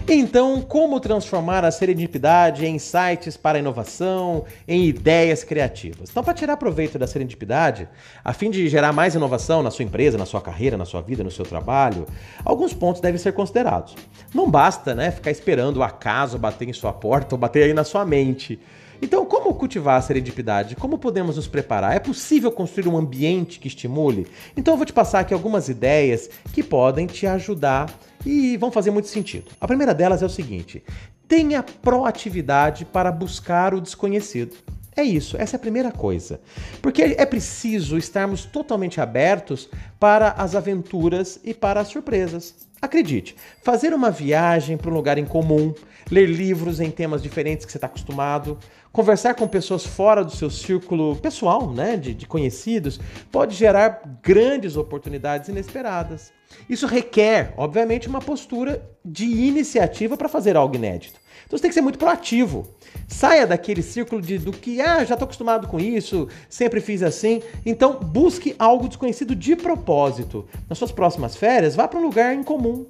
Então, 0.08 0.62
como 0.62 1.00
transformar 1.00 1.64
a 1.64 1.70
serendipidade 1.72 2.64
em 2.64 2.76
insights 2.76 3.36
para 3.36 3.58
inovação, 3.58 4.44
em 4.66 4.84
ideias 4.84 5.42
criativas? 5.42 6.10
Então, 6.10 6.22
para 6.22 6.32
tirar 6.32 6.56
proveito 6.56 6.96
da 6.96 7.08
serendipidade, 7.08 7.88
a 8.24 8.32
fim 8.32 8.48
de 8.48 8.68
gerar 8.68 8.92
mais 8.92 9.16
inovação 9.16 9.64
na 9.64 9.70
sua 9.70 9.84
empresa, 9.84 10.16
na 10.16 10.24
sua 10.24 10.40
carreira, 10.40 10.76
na 10.76 10.84
sua 10.84 11.00
vida, 11.00 11.24
no 11.24 11.30
seu 11.30 11.44
trabalho, 11.44 12.06
alguns 12.44 12.72
pontos 12.72 13.00
devem 13.00 13.18
ser 13.18 13.32
considerados. 13.32 13.96
Não 14.32 14.48
basta 14.48 14.94
né, 14.94 15.10
ficar 15.10 15.32
esperando 15.32 15.78
o 15.78 15.82
acaso 15.82 16.38
bater 16.38 16.68
em 16.68 16.72
sua 16.72 16.92
porta 16.92 17.34
ou 17.34 17.38
bater 17.38 17.64
aí 17.64 17.74
na 17.74 17.82
sua 17.82 18.04
mente. 18.04 18.60
Então, 19.02 19.26
como 19.26 19.52
cultivar 19.54 19.98
a 19.98 20.02
serendipidade? 20.02 20.76
Como 20.76 20.98
podemos 20.98 21.34
nos 21.34 21.48
preparar? 21.48 21.96
É 21.96 21.98
possível 21.98 22.52
construir 22.52 22.88
um 22.88 22.96
ambiente 22.96 23.58
que 23.58 23.66
estimule? 23.66 24.28
Então, 24.56 24.74
eu 24.74 24.78
vou 24.78 24.86
te 24.86 24.92
passar 24.92 25.20
aqui 25.20 25.34
algumas 25.34 25.68
ideias 25.68 26.30
que 26.52 26.62
podem 26.62 27.08
te 27.08 27.26
ajudar 27.26 27.88
e 28.26 28.56
vão 28.56 28.72
fazer 28.72 28.90
muito 28.90 29.08
sentido. 29.08 29.52
A 29.60 29.66
primeira 29.66 29.94
delas 29.94 30.22
é 30.22 30.26
o 30.26 30.30
seguinte: 30.30 30.82
tenha 31.28 31.62
proatividade 31.62 32.84
para 32.84 33.12
buscar 33.12 33.72
o 33.72 33.80
desconhecido. 33.80 34.56
É 34.96 35.02
isso, 35.02 35.36
essa 35.36 35.56
é 35.56 35.58
a 35.58 35.60
primeira 35.60 35.92
coisa. 35.92 36.40
Porque 36.80 37.02
é 37.02 37.26
preciso 37.26 37.98
estarmos 37.98 38.44
totalmente 38.46 39.00
abertos 39.00 39.68
para 40.00 40.30
as 40.30 40.54
aventuras 40.54 41.38
e 41.44 41.52
para 41.52 41.80
as 41.80 41.88
surpresas. 41.88 42.66
Acredite, 42.80 43.36
fazer 43.62 43.92
uma 43.92 44.10
viagem 44.10 44.76
para 44.76 44.90
um 44.90 44.94
lugar 44.94 45.18
incomum, 45.18 45.74
ler 46.10 46.26
livros 46.26 46.80
em 46.80 46.90
temas 46.90 47.22
diferentes 47.22 47.66
que 47.66 47.72
você 47.72 47.78
está 47.78 47.86
acostumado, 47.86 48.58
conversar 48.96 49.34
com 49.34 49.46
pessoas 49.46 49.84
fora 49.84 50.24
do 50.24 50.34
seu 50.34 50.48
círculo 50.48 51.16
pessoal, 51.16 51.70
né, 51.70 51.98
de, 51.98 52.14
de 52.14 52.26
conhecidos, 52.26 52.98
pode 53.30 53.54
gerar 53.54 54.00
grandes 54.22 54.74
oportunidades 54.74 55.50
inesperadas. 55.50 56.32
Isso 56.66 56.86
requer, 56.86 57.52
obviamente, 57.58 58.08
uma 58.08 58.20
postura 58.20 58.82
de 59.04 59.26
iniciativa 59.26 60.16
para 60.16 60.30
fazer 60.30 60.56
algo 60.56 60.76
inédito. 60.76 61.20
Então 61.44 61.58
você 61.58 61.62
tem 61.62 61.68
que 61.68 61.74
ser 61.74 61.82
muito 61.82 61.98
proativo. 61.98 62.66
Saia 63.06 63.46
daquele 63.46 63.82
círculo 63.82 64.22
de, 64.22 64.38
do 64.38 64.50
que, 64.50 64.80
ah, 64.80 65.04
já 65.04 65.14
estou 65.14 65.26
acostumado 65.26 65.68
com 65.68 65.78
isso, 65.78 66.26
sempre 66.48 66.80
fiz 66.80 67.02
assim. 67.02 67.42
Então 67.66 68.00
busque 68.00 68.56
algo 68.58 68.88
desconhecido 68.88 69.36
de 69.36 69.54
propósito. 69.54 70.46
Nas 70.70 70.78
suas 70.78 70.90
próximas 70.90 71.36
férias, 71.36 71.76
vá 71.76 71.86
para 71.86 72.00
um 72.00 72.02
lugar 72.02 72.34
incomum. 72.34 72.86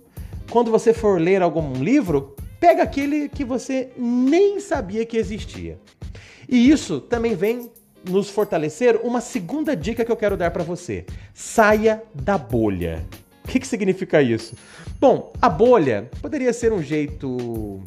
Quando 0.52 0.70
você 0.70 0.94
for 0.94 1.20
ler 1.20 1.42
algum 1.42 1.72
livro, 1.82 2.36
Pega 2.58 2.82
aquele 2.82 3.28
que 3.28 3.44
você 3.44 3.90
nem 3.96 4.60
sabia 4.60 5.04
que 5.04 5.16
existia. 5.16 5.78
E 6.48 6.70
isso 6.70 7.00
também 7.00 7.34
vem 7.34 7.70
nos 8.08 8.30
fortalecer 8.30 9.00
uma 9.02 9.20
segunda 9.20 9.76
dica 9.76 10.04
que 10.04 10.12
eu 10.12 10.16
quero 10.16 10.36
dar 10.36 10.50
para 10.50 10.62
você. 10.62 11.04
Saia 11.34 12.02
da 12.14 12.38
bolha. 12.38 13.04
O 13.44 13.48
que, 13.48 13.60
que 13.60 13.66
significa 13.66 14.22
isso? 14.22 14.54
Bom, 14.98 15.32
a 15.40 15.48
bolha 15.48 16.10
poderia 16.22 16.52
ser 16.52 16.72
um 16.72 16.82
jeito 16.82 17.80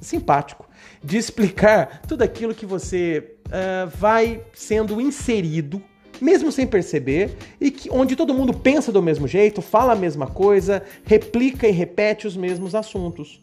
simpático 0.00 0.68
de 1.02 1.16
explicar 1.16 2.02
tudo 2.06 2.22
aquilo 2.22 2.54
que 2.54 2.66
você 2.66 3.36
uh, 3.46 3.88
vai 3.96 4.42
sendo 4.52 5.00
inserido 5.00 5.82
mesmo 6.20 6.52
sem 6.52 6.66
perceber, 6.66 7.34
e 7.60 7.70
que, 7.70 7.90
onde 7.90 8.14
todo 8.14 8.34
mundo 8.34 8.52
pensa 8.52 8.92
do 8.92 9.02
mesmo 9.02 9.26
jeito, 9.26 9.62
fala 9.62 9.94
a 9.94 9.96
mesma 9.96 10.26
coisa, 10.26 10.82
replica 11.04 11.66
e 11.66 11.70
repete 11.70 12.26
os 12.26 12.36
mesmos 12.36 12.74
assuntos. 12.74 13.40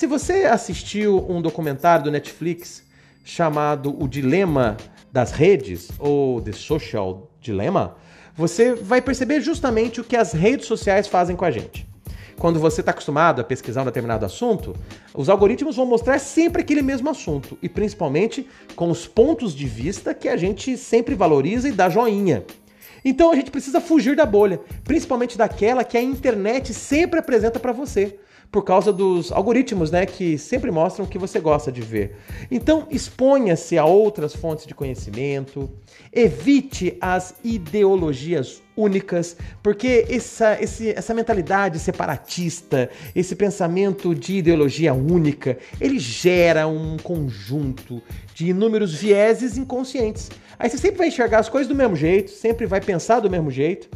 Se 0.00 0.06
você 0.06 0.46
assistiu 0.46 1.26
um 1.28 1.42
documentário 1.42 2.04
do 2.04 2.10
Netflix 2.10 2.82
chamado 3.22 3.94
O 4.02 4.08
Dilema 4.08 4.78
das 5.12 5.30
Redes, 5.30 5.90
ou 5.98 6.40
The 6.40 6.52
Social 6.52 7.30
Dilemma, 7.38 7.98
você 8.34 8.74
vai 8.74 9.02
perceber 9.02 9.42
justamente 9.42 10.00
o 10.00 10.04
que 10.04 10.16
as 10.16 10.32
redes 10.32 10.64
sociais 10.64 11.06
fazem 11.06 11.36
com 11.36 11.44
a 11.44 11.50
gente 11.50 11.86
quando 12.38 12.58
você 12.58 12.80
está 12.80 12.92
acostumado 12.92 13.42
a 13.42 13.44
pesquisar 13.44 13.82
um 13.82 13.84
determinado 13.84 14.24
assunto, 14.24 14.74
os 15.12 15.28
algoritmos 15.28 15.76
vão 15.76 15.84
mostrar 15.84 16.18
sempre 16.18 16.62
aquele 16.62 16.80
mesmo 16.80 17.10
assunto 17.10 17.58
e 17.60 17.68
principalmente 17.68 18.48
com 18.74 18.90
os 18.90 19.06
pontos 19.06 19.54
de 19.54 19.66
vista 19.66 20.14
que 20.14 20.26
a 20.26 20.38
gente 20.38 20.78
sempre 20.78 21.14
valoriza 21.14 21.68
e 21.68 21.72
dá 21.72 21.90
joinha. 21.90 22.42
Então 23.04 23.30
a 23.30 23.34
gente 23.36 23.50
precisa 23.50 23.78
fugir 23.82 24.16
da 24.16 24.24
bolha, 24.24 24.58
principalmente 24.82 25.36
daquela 25.36 25.84
que 25.84 25.98
a 25.98 26.02
internet 26.02 26.72
sempre 26.72 27.20
apresenta 27.20 27.60
para 27.60 27.72
você 27.72 28.18
por 28.50 28.64
causa 28.64 28.92
dos 28.92 29.30
algoritmos, 29.30 29.90
né, 29.90 30.04
que 30.04 30.36
sempre 30.36 30.70
mostram 30.70 31.04
o 31.04 31.08
que 31.08 31.18
você 31.18 31.38
gosta 31.38 31.70
de 31.70 31.80
ver. 31.80 32.16
Então, 32.50 32.86
exponha-se 32.90 33.78
a 33.78 33.84
outras 33.84 34.34
fontes 34.34 34.66
de 34.66 34.74
conhecimento, 34.74 35.70
evite 36.12 36.96
as 37.00 37.36
ideologias 37.44 38.60
únicas, 38.76 39.36
porque 39.62 40.06
essa, 40.08 40.60
esse, 40.60 40.90
essa 40.90 41.12
mentalidade 41.12 41.78
separatista, 41.78 42.90
esse 43.14 43.34
pensamento 43.34 44.14
de 44.14 44.38
ideologia 44.38 44.94
única, 44.94 45.58
ele 45.80 45.98
gera 45.98 46.66
um 46.66 46.96
conjunto 46.96 48.02
de 48.34 48.48
inúmeros 48.48 48.94
vieses 48.94 49.56
inconscientes. 49.56 50.30
Aí 50.58 50.68
você 50.68 50.78
sempre 50.78 50.98
vai 50.98 51.08
enxergar 51.08 51.38
as 51.38 51.48
coisas 51.48 51.68
do 51.68 51.74
mesmo 51.74 51.96
jeito, 51.96 52.30
sempre 52.30 52.66
vai 52.66 52.80
pensar 52.80 53.20
do 53.20 53.30
mesmo 53.30 53.50
jeito. 53.50 53.88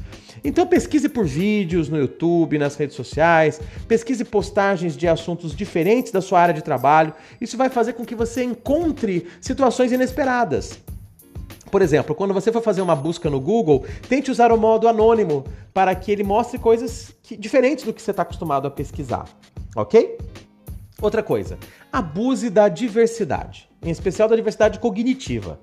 Então 0.43 0.67
pesquise 0.67 1.09
por 1.09 1.25
vídeos 1.25 1.89
no 1.89 1.99
YouTube, 1.99 2.59
nas 2.59 2.77
redes 2.77 2.97
sociais, 2.97 3.61
pesquise 3.89 4.25
postagens 4.25 4.97
de 4.97 5.09
assuntos 5.09 5.55
diferentes 5.55 6.13
da 6.13 6.21
sua 6.21 6.41
área 6.41 6.55
de 6.55 6.63
trabalho. 6.63 7.15
Isso 7.41 7.57
vai 7.57 7.71
fazer 7.71 7.95
com 7.95 8.05
que 8.05 8.15
você 8.15 8.43
encontre 8.43 9.27
situações 9.41 9.93
inesperadas. 9.93 10.79
Por 11.75 11.83
exemplo, 11.83 12.15
quando 12.15 12.33
você 12.33 12.53
for 12.53 12.63
fazer 12.63 12.83
uma 12.83 12.95
busca 12.95 13.29
no 13.29 13.41
Google, 13.41 13.85
tente 14.09 14.31
usar 14.31 14.53
o 14.53 14.57
modo 14.57 14.87
anônimo 14.87 15.45
para 15.73 15.93
que 15.93 16.13
ele 16.13 16.23
mostre 16.23 16.57
coisas 16.57 17.13
que, 17.21 17.37
diferentes 17.37 17.85
do 17.85 17.93
que 17.93 18.01
você 18.01 18.13
está 18.13 18.23
acostumado 18.23 18.69
a 18.69 18.71
pesquisar, 18.71 19.25
ok? 19.75 20.17
Outra 21.03 21.21
coisa, 21.21 21.59
abuse 21.93 22.49
da 22.49 22.69
diversidade, 22.69 23.69
em 23.83 23.91
especial 23.91 24.29
da 24.29 24.37
diversidade 24.37 24.79
cognitiva. 24.79 25.59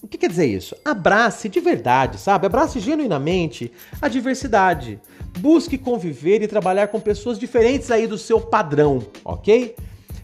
O 0.00 0.08
que 0.08 0.16
quer 0.16 0.30
dizer 0.30 0.46
isso? 0.46 0.74
Abrace 0.82 1.50
de 1.50 1.60
verdade, 1.60 2.18
sabe? 2.18 2.46
Abrace 2.46 2.80
genuinamente 2.80 3.70
a 4.00 4.08
diversidade. 4.08 4.98
Busque 5.38 5.76
conviver 5.76 6.40
e 6.40 6.48
trabalhar 6.48 6.88
com 6.88 6.98
pessoas 6.98 7.38
diferentes 7.38 7.90
aí 7.90 8.06
do 8.06 8.16
seu 8.16 8.40
padrão, 8.40 9.02
ok? 9.22 9.76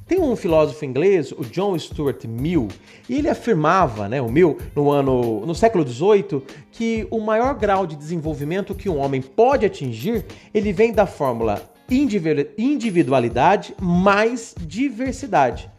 Tem 0.07 0.21
um 0.21 0.37
filósofo 0.37 0.85
inglês, 0.85 1.33
o 1.33 1.45
John 1.45 1.79
Stuart 1.79 2.25
Mill, 2.25 2.69
e 3.09 3.17
ele 3.17 3.29
afirmava, 3.29 4.09
né, 4.09 4.21
o 4.21 4.31
Mill, 4.31 4.59
no 4.75 4.91
ano, 4.91 5.47
no 5.47 5.55
século 5.55 5.87
XVIII, 5.87 6.43
que 6.71 7.07
o 7.11 7.21
maior 7.21 7.55
grau 7.55 7.87
de 7.87 7.97
desenvolvimento 7.97 8.75
que 8.75 8.89
um 8.89 8.99
homem 8.99 9.23
pode 9.23 9.65
atingir, 9.65 10.25
ele 10.53 10.73
vem 10.73 10.93
da 10.93 11.07
fórmula 11.07 11.71
individualidade 12.59 13.75
mais 13.81 14.55
diversidade. 14.61 15.71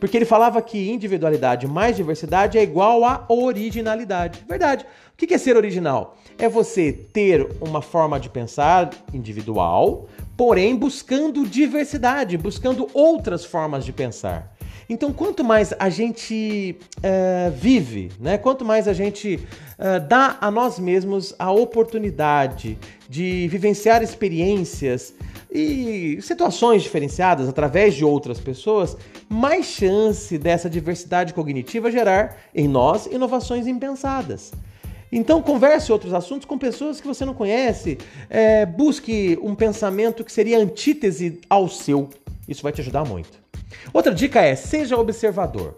Porque 0.00 0.16
ele 0.16 0.24
falava 0.24 0.62
que 0.62 0.90
individualidade 0.90 1.66
mais 1.66 1.96
diversidade 1.96 2.56
é 2.56 2.62
igual 2.62 3.04
a 3.04 3.24
originalidade. 3.28 4.44
Verdade. 4.48 4.86
O 5.12 5.16
que 5.16 5.34
é 5.34 5.38
ser 5.38 5.56
original? 5.56 6.16
É 6.38 6.48
você 6.48 6.92
ter 6.92 7.48
uma 7.60 7.82
forma 7.82 8.20
de 8.20 8.28
pensar 8.28 8.90
individual, 9.12 10.06
porém 10.38 10.76
buscando 10.76 11.44
diversidade, 11.44 12.38
buscando 12.38 12.88
outras 12.94 13.44
formas 13.44 13.84
de 13.84 13.92
pensar. 13.92 14.56
Então, 14.88 15.12
quanto 15.12 15.42
mais 15.42 15.74
a 15.80 15.90
gente 15.90 16.78
uh, 16.98 17.50
vive, 17.50 18.12
né? 18.20 18.38
quanto 18.38 18.64
mais 18.64 18.86
a 18.86 18.92
gente 18.92 19.34
uh, 19.34 20.06
dá 20.08 20.38
a 20.40 20.48
nós 20.48 20.78
mesmos 20.78 21.34
a 21.40 21.50
oportunidade 21.50 22.78
de 23.08 23.48
vivenciar 23.48 24.00
experiências 24.00 25.12
e 25.50 26.20
situações 26.22 26.84
diferenciadas 26.84 27.48
através 27.48 27.94
de 27.94 28.04
outras 28.04 28.38
pessoas, 28.38 28.96
mais 29.28 29.66
chance 29.66 30.38
dessa 30.38 30.70
diversidade 30.70 31.34
cognitiva 31.34 31.90
gerar 31.90 32.36
em 32.54 32.68
nós 32.68 33.06
inovações 33.06 33.66
impensadas. 33.66 34.52
Então 35.10 35.42
converse 35.42 35.90
outros 35.90 36.12
assuntos 36.12 36.46
com 36.46 36.58
pessoas 36.58 37.00
que 37.00 37.06
você 37.06 37.24
não 37.24 37.34
conhece, 37.34 37.98
é, 38.28 38.66
busque 38.66 39.38
um 39.42 39.54
pensamento 39.54 40.24
que 40.24 40.32
seria 40.32 40.58
antítese 40.58 41.40
ao 41.48 41.68
seu. 41.68 42.10
Isso 42.46 42.62
vai 42.62 42.72
te 42.72 42.80
ajudar 42.80 43.04
muito. 43.04 43.38
Outra 43.92 44.14
dica 44.14 44.40
é 44.40 44.54
seja 44.54 44.96
observador. 44.96 45.74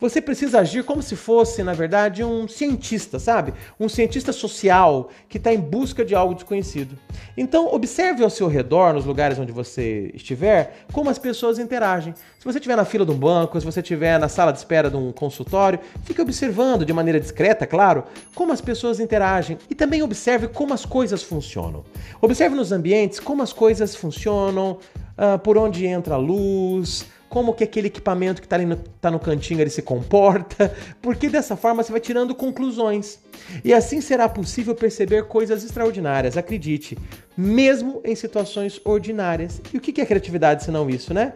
Você 0.00 0.18
precisa 0.18 0.60
agir 0.60 0.82
como 0.82 1.02
se 1.02 1.14
fosse, 1.14 1.62
na 1.62 1.74
verdade, 1.74 2.24
um 2.24 2.48
cientista, 2.48 3.18
sabe? 3.18 3.52
Um 3.78 3.86
cientista 3.86 4.32
social 4.32 5.10
que 5.28 5.36
está 5.36 5.52
em 5.52 5.60
busca 5.60 6.02
de 6.02 6.14
algo 6.14 6.34
desconhecido. 6.34 6.98
Então, 7.36 7.66
observe 7.72 8.24
ao 8.24 8.30
seu 8.30 8.48
redor, 8.48 8.94
nos 8.94 9.04
lugares 9.04 9.38
onde 9.38 9.52
você 9.52 10.10
estiver, 10.14 10.84
como 10.90 11.10
as 11.10 11.18
pessoas 11.18 11.58
interagem. 11.58 12.14
Se 12.38 12.44
você 12.46 12.56
estiver 12.58 12.76
na 12.76 12.86
fila 12.86 13.04
de 13.04 13.12
um 13.12 13.18
banco, 13.18 13.60
se 13.60 13.66
você 13.66 13.80
estiver 13.80 14.18
na 14.18 14.28
sala 14.28 14.52
de 14.52 14.58
espera 14.58 14.88
de 14.88 14.96
um 14.96 15.12
consultório, 15.12 15.78
fique 16.04 16.22
observando 16.22 16.86
de 16.86 16.92
maneira 16.94 17.20
discreta, 17.20 17.66
claro, 17.66 18.04
como 18.34 18.54
as 18.54 18.60
pessoas 18.62 19.00
interagem 19.00 19.58
e 19.68 19.74
também 19.74 20.02
observe 20.02 20.48
como 20.48 20.72
as 20.72 20.86
coisas 20.86 21.22
funcionam. 21.22 21.84
Observe 22.22 22.56
nos 22.56 22.72
ambientes 22.72 23.20
como 23.20 23.42
as 23.42 23.52
coisas 23.52 23.94
funcionam, 23.94 24.78
uh, 25.18 25.38
por 25.40 25.58
onde 25.58 25.84
entra 25.84 26.14
a 26.14 26.18
luz 26.18 27.04
como 27.30 27.54
que 27.54 27.62
aquele 27.62 27.86
equipamento 27.86 28.42
que 28.42 28.46
está 28.46 28.58
no, 28.58 28.76
tá 28.76 29.08
no 29.08 29.20
cantinho 29.20 29.60
ele 29.60 29.70
se 29.70 29.80
comporta, 29.80 30.74
porque 31.00 31.30
dessa 31.30 31.56
forma 31.56 31.82
você 31.82 31.92
vai 31.92 32.00
tirando 32.00 32.34
conclusões. 32.34 33.20
E 33.64 33.72
assim 33.72 34.00
será 34.00 34.28
possível 34.28 34.74
perceber 34.74 35.28
coisas 35.28 35.62
extraordinárias, 35.62 36.36
acredite, 36.36 36.98
mesmo 37.36 38.02
em 38.04 38.16
situações 38.16 38.80
ordinárias. 38.84 39.62
E 39.72 39.78
o 39.78 39.80
que 39.80 40.00
é 40.00 40.04
criatividade 40.04 40.64
se 40.64 40.72
não 40.72 40.90
isso, 40.90 41.14
né? 41.14 41.32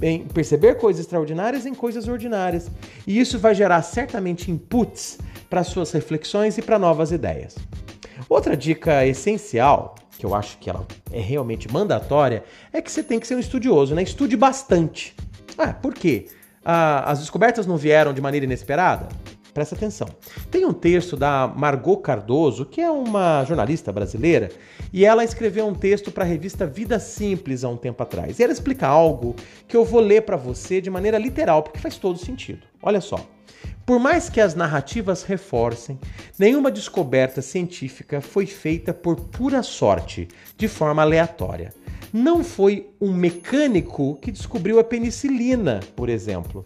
Em 0.00 0.24
perceber 0.26 0.76
coisas 0.76 1.00
extraordinárias 1.00 1.66
em 1.66 1.74
coisas 1.74 2.06
ordinárias. 2.06 2.70
E 3.04 3.18
isso 3.18 3.36
vai 3.36 3.54
gerar 3.54 3.82
certamente 3.82 4.50
inputs 4.50 5.18
para 5.50 5.64
suas 5.64 5.90
reflexões 5.90 6.56
e 6.56 6.62
para 6.62 6.78
novas 6.78 7.10
ideias. 7.10 7.56
Outra 8.28 8.56
dica 8.56 9.04
essencial, 9.04 9.96
que 10.16 10.24
eu 10.24 10.36
acho 10.36 10.56
que 10.58 10.70
ela 10.70 10.86
é 11.10 11.20
realmente 11.20 11.70
mandatória, 11.70 12.44
é 12.72 12.80
que 12.80 12.90
você 12.90 13.02
tem 13.02 13.18
que 13.18 13.26
ser 13.26 13.34
um 13.34 13.40
estudioso, 13.40 13.92
né? 13.92 14.04
Estude 14.04 14.36
bastante. 14.36 15.16
Ah, 15.58 15.72
por 15.72 15.94
quê? 15.94 16.26
Ah, 16.64 17.10
as 17.10 17.20
descobertas 17.20 17.66
não 17.66 17.76
vieram 17.76 18.12
de 18.12 18.20
maneira 18.20 18.46
inesperada? 18.46 19.08
Presta 19.52 19.74
atenção. 19.74 20.08
Tem 20.50 20.64
um 20.64 20.72
texto 20.72 21.14
da 21.14 21.46
Margot 21.46 21.98
Cardoso, 21.98 22.64
que 22.64 22.80
é 22.80 22.90
uma 22.90 23.44
jornalista 23.44 23.92
brasileira, 23.92 24.50
e 24.90 25.04
ela 25.04 25.24
escreveu 25.24 25.66
um 25.66 25.74
texto 25.74 26.10
para 26.10 26.24
a 26.24 26.26
revista 26.26 26.66
Vida 26.66 26.98
Simples 26.98 27.62
há 27.62 27.68
um 27.68 27.76
tempo 27.76 28.02
atrás. 28.02 28.38
E 28.38 28.42
ela 28.42 28.52
explica 28.52 28.86
algo 28.86 29.36
que 29.68 29.76
eu 29.76 29.84
vou 29.84 30.00
ler 30.00 30.22
para 30.22 30.36
você 30.36 30.80
de 30.80 30.88
maneira 30.88 31.18
literal, 31.18 31.62
porque 31.62 31.78
faz 31.78 31.98
todo 31.98 32.18
sentido. 32.18 32.62
Olha 32.82 33.00
só. 33.00 33.18
Por 33.84 33.98
mais 33.98 34.30
que 34.30 34.40
as 34.40 34.54
narrativas 34.54 35.22
reforcem, 35.22 35.98
nenhuma 36.38 36.70
descoberta 36.70 37.42
científica 37.42 38.20
foi 38.20 38.46
feita 38.46 38.94
por 38.94 39.16
pura 39.16 39.62
sorte, 39.62 40.28
de 40.56 40.68
forma 40.68 41.02
aleatória. 41.02 41.74
Não 42.12 42.44
foi 42.44 42.90
um 43.00 43.10
mecânico 43.10 44.18
que 44.20 44.30
descobriu 44.30 44.78
a 44.78 44.84
penicilina, 44.84 45.80
por 45.96 46.10
exemplo. 46.10 46.62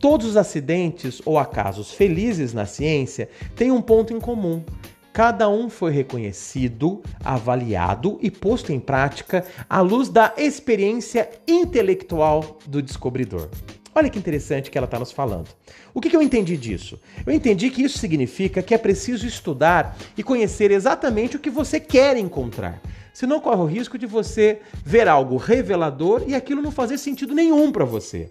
Todos 0.00 0.26
os 0.26 0.36
acidentes 0.36 1.22
ou 1.24 1.38
acasos 1.38 1.92
felizes 1.92 2.52
na 2.52 2.66
ciência 2.66 3.28
têm 3.54 3.70
um 3.70 3.80
ponto 3.80 4.12
em 4.12 4.18
comum. 4.18 4.64
Cada 5.12 5.48
um 5.48 5.70
foi 5.70 5.92
reconhecido, 5.92 7.00
avaliado 7.22 8.18
e 8.20 8.28
posto 8.28 8.72
em 8.72 8.80
prática 8.80 9.44
à 9.70 9.80
luz 9.80 10.08
da 10.08 10.34
experiência 10.36 11.30
intelectual 11.46 12.58
do 12.66 12.82
descobridor. 12.82 13.48
Olha 13.94 14.10
que 14.10 14.18
interessante 14.18 14.68
que 14.68 14.78
ela 14.78 14.86
está 14.86 14.98
nos 14.98 15.12
falando. 15.12 15.48
O 15.94 16.00
que, 16.00 16.10
que, 16.10 16.16
eu 16.16 16.22
entendi 16.22 16.56
disso? 16.56 16.98
Eu 17.24 17.32
entendi 17.32 17.70
que 17.70 17.82
isso 17.82 17.98
significa 17.98 18.62
que 18.62 18.74
é 18.74 18.78
preciso 18.78 19.26
estudar 19.26 19.96
e 20.16 20.22
conhecer 20.22 20.72
exatamente 20.72 21.36
o 21.36 21.38
que 21.38 21.50
você 21.50 21.78
quer 21.78 22.16
encontrar. 22.16 22.80
Senão 23.12 23.40
corre 23.40 23.60
o 23.60 23.66
risco 23.66 23.98
de 23.98 24.06
você 24.06 24.60
ver 24.84 25.08
algo 25.08 25.36
revelador 25.36 26.24
e 26.26 26.34
aquilo 26.34 26.62
não 26.62 26.70
fazer 26.70 26.98
sentido 26.98 27.34
nenhum 27.34 27.70
para 27.70 27.84
você. 27.84 28.30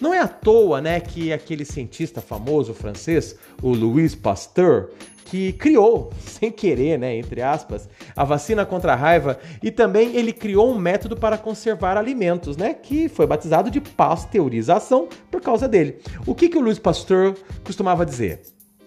Não 0.00 0.14
é 0.14 0.20
à 0.20 0.28
toa, 0.28 0.80
né, 0.80 1.00
que 1.00 1.32
aquele 1.32 1.64
cientista 1.64 2.20
famoso 2.20 2.72
francês, 2.72 3.36
o 3.62 3.74
Louis 3.74 4.14
Pasteur, 4.14 4.90
que 5.26 5.52
criou, 5.54 6.12
sem 6.26 6.50
querer, 6.50 6.98
né, 6.98 7.16
entre 7.16 7.42
aspas, 7.42 7.88
a 8.14 8.24
vacina 8.24 8.64
contra 8.64 8.92
a 8.92 8.96
raiva 8.96 9.38
e 9.62 9.70
também 9.70 10.16
ele 10.16 10.32
criou 10.32 10.70
um 10.70 10.78
método 10.78 11.16
para 11.16 11.38
conservar 11.38 11.96
alimentos, 11.96 12.56
né, 12.56 12.74
que 12.74 13.08
foi 13.08 13.26
batizado 13.26 13.70
de 13.70 13.80
pasteurização 13.80 15.08
por 15.30 15.40
causa 15.40 15.68
dele. 15.68 16.00
O 16.26 16.34
que 16.34 16.48
que 16.48 16.58
o 16.58 16.60
Louis 16.60 16.78
Pasteur 16.78 17.34
costumava 17.64 18.06
dizer? 18.06 18.42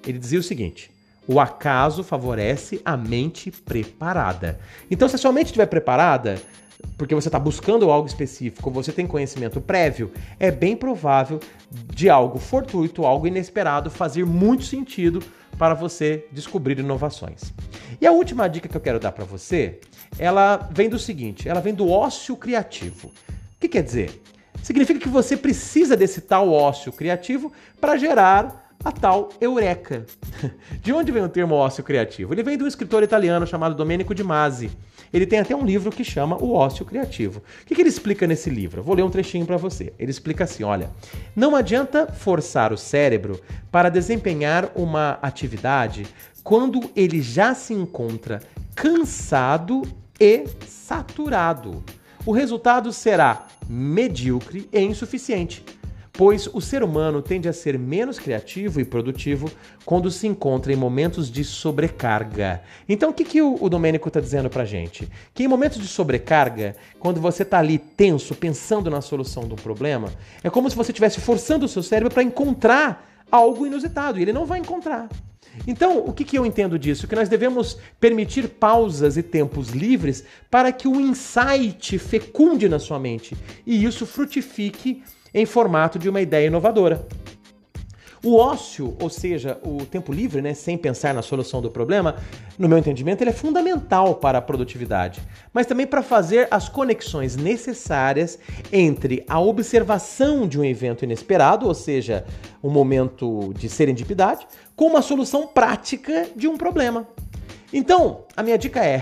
Ele 0.05 0.19
dizia 0.19 0.39
o 0.39 0.43
seguinte: 0.43 0.91
o 1.27 1.39
acaso 1.39 2.03
favorece 2.03 2.81
a 2.85 2.95
mente 2.95 3.51
preparada. 3.51 4.59
Então, 4.89 5.07
se 5.07 5.15
a 5.15 5.17
sua 5.17 5.31
mente 5.31 5.47
estiver 5.47 5.65
preparada, 5.65 6.39
porque 6.97 7.15
você 7.15 7.27
está 7.27 7.39
buscando 7.39 7.89
algo 7.89 8.07
específico, 8.07 8.69
você 8.69 8.91
tem 8.91 9.07
conhecimento 9.07 9.59
prévio, 9.59 10.11
é 10.39 10.51
bem 10.51 10.75
provável 10.75 11.39
de 11.69 12.09
algo 12.09 12.39
fortuito, 12.39 13.05
algo 13.05 13.27
inesperado 13.27 13.89
fazer 13.89 14.25
muito 14.25 14.63
sentido 14.63 15.21
para 15.57 15.73
você 15.73 16.25
descobrir 16.31 16.79
inovações. 16.79 17.53
E 17.99 18.05
a 18.05 18.11
última 18.11 18.47
dica 18.47 18.67
que 18.67 18.75
eu 18.75 18.81
quero 18.81 18.99
dar 18.99 19.11
para 19.11 19.25
você, 19.25 19.79
ela 20.19 20.69
vem 20.71 20.89
do 20.89 20.99
seguinte, 20.99 21.47
ela 21.47 21.61
vem 21.61 21.73
do 21.73 21.89
ócio 21.89 22.35
criativo. 22.35 23.07
O 23.07 23.59
que 23.59 23.69
quer 23.69 23.83
dizer? 23.83 24.21
Significa 24.61 24.99
que 24.99 25.09
você 25.09 25.37
precisa 25.37 25.95
desse 25.95 26.21
tal 26.21 26.51
ócio 26.51 26.91
criativo 26.91 27.51
para 27.79 27.97
gerar 27.97 28.64
a 28.83 28.91
tal 28.91 29.29
eureka. 29.39 30.05
De 30.81 30.93
onde 30.93 31.11
vem 31.11 31.23
o 31.23 31.29
termo 31.29 31.55
ócio 31.55 31.83
criativo? 31.83 32.33
Ele 32.33 32.43
vem 32.43 32.57
de 32.57 32.63
um 32.63 32.67
escritor 32.67 33.03
italiano 33.03 33.47
chamado 33.47 33.75
Domenico 33.75 34.13
de 34.13 34.23
Masi. 34.23 34.71
Ele 35.13 35.25
tem 35.25 35.39
até 35.39 35.55
um 35.55 35.65
livro 35.65 35.91
que 35.91 36.03
chama 36.03 36.35
O 36.41 36.53
Ócio 36.53 36.83
Criativo. 36.83 37.41
O 37.61 37.65
que, 37.65 37.79
ele 37.81 37.89
explica 37.89 38.27
nesse 38.27 38.49
livro? 38.49 38.81
Eu 38.81 38.83
vou 38.83 38.95
ler 38.95 39.03
um 39.03 39.09
trechinho 39.09 39.45
para 39.45 39.55
você. 39.55 39.93
Ele 39.97 40.11
explica 40.11 40.43
assim: 40.43 40.63
olha, 40.63 40.89
não 41.35 41.55
adianta 41.55 42.07
forçar 42.07 42.73
o 42.73 42.77
cérebro 42.77 43.39
para 43.71 43.89
desempenhar 43.89 44.69
uma 44.75 45.17
atividade 45.21 46.05
quando 46.43 46.91
ele 46.95 47.21
já 47.21 47.55
se 47.55 47.73
encontra 47.73 48.41
cansado 48.75 49.83
e 50.19 50.45
saturado. 50.67 51.83
O 52.25 52.31
resultado 52.31 52.91
será 52.91 53.47
medíocre 53.69 54.67
e 54.71 54.79
insuficiente 54.79 55.63
pois 56.17 56.47
o 56.47 56.61
ser 56.61 56.83
humano 56.83 57.21
tende 57.21 57.47
a 57.47 57.53
ser 57.53 57.77
menos 57.77 58.17
criativo 58.17 58.79
e 58.79 58.85
produtivo 58.85 59.51
quando 59.85 60.09
se 60.09 60.27
encontra 60.27 60.71
em 60.71 60.75
momentos 60.75 61.29
de 61.29 61.43
sobrecarga. 61.43 62.61
Então, 62.87 63.09
o 63.09 63.13
que, 63.13 63.23
que 63.23 63.41
o, 63.41 63.57
o 63.59 63.69
Domênico 63.69 64.07
está 64.07 64.19
dizendo 64.19 64.49
para 64.49 64.65
gente? 64.65 65.09
Que 65.33 65.43
em 65.43 65.47
momentos 65.47 65.79
de 65.79 65.87
sobrecarga, 65.87 66.75
quando 66.99 67.19
você 67.19 67.43
está 67.43 67.59
ali 67.59 67.77
tenso, 67.77 68.33
pensando 68.35 68.89
na 68.89 69.01
solução 69.01 69.43
do 69.47 69.55
problema, 69.55 70.09
é 70.43 70.49
como 70.49 70.69
se 70.69 70.75
você 70.75 70.91
estivesse 70.91 71.19
forçando 71.19 71.65
o 71.65 71.69
seu 71.69 71.83
cérebro 71.83 72.13
para 72.13 72.23
encontrar 72.23 73.25
algo 73.31 73.65
inusitado, 73.65 74.17
e 74.17 74.21
ele 74.21 74.33
não 74.33 74.45
vai 74.45 74.59
encontrar. 74.59 75.09
Então, 75.67 75.99
o 75.99 76.13
que, 76.13 76.23
que 76.23 76.37
eu 76.37 76.45
entendo 76.45 76.77
disso? 76.77 77.07
Que 77.07 77.15
nós 77.15 77.29
devemos 77.29 77.77
permitir 77.99 78.49
pausas 78.49 79.17
e 79.17 79.23
tempos 79.23 79.69
livres 79.69 80.23
para 80.49 80.71
que 80.71 80.87
o 80.87 80.99
insight 80.99 81.97
fecunde 81.97 82.67
na 82.67 82.79
sua 82.79 82.99
mente 82.99 83.37
e 83.65 83.83
isso 83.83 84.05
frutifique 84.05 85.01
em 85.35 85.45
formato 85.45 85.99
de 85.99 86.07
uma 86.07 86.21
ideia 86.21 86.47
inovadora. 86.47 87.05
O 88.23 88.37
ócio, 88.37 88.95
ou 88.99 89.07
seja, 89.07 89.59
o 89.63 89.85
tempo 89.85 90.11
livre, 90.11 90.41
né, 90.41 90.55
sem 90.55 90.77
pensar 90.77 91.13
na 91.13 91.21
solução 91.21 91.61
do 91.61 91.69
problema, 91.69 92.15
no 92.57 92.67
meu 92.67 92.77
entendimento, 92.77 93.21
ele 93.21 93.29
é 93.29 93.33
fundamental 93.33 94.15
para 94.15 94.39
a 94.39 94.41
produtividade, 94.41 95.21
mas 95.53 95.67
também 95.67 95.85
para 95.85 96.01
fazer 96.01 96.47
as 96.49 96.67
conexões 96.67 97.35
necessárias 97.35 98.39
entre 98.71 99.23
a 99.29 99.39
observação 99.39 100.47
de 100.47 100.59
um 100.59 100.63
evento 100.63 101.03
inesperado, 101.03 101.67
ou 101.67 101.73
seja, 101.75 102.25
um 102.63 102.69
momento 102.71 103.53
de 103.53 103.69
serendipidade, 103.69 104.47
com 104.75 104.87
uma 104.87 105.03
solução 105.03 105.45
prática 105.45 106.27
de 106.35 106.47
um 106.47 106.57
problema. 106.57 107.07
Então, 107.71 108.23
a 108.35 108.41
minha 108.41 108.57
dica 108.57 108.83
é: 108.83 108.95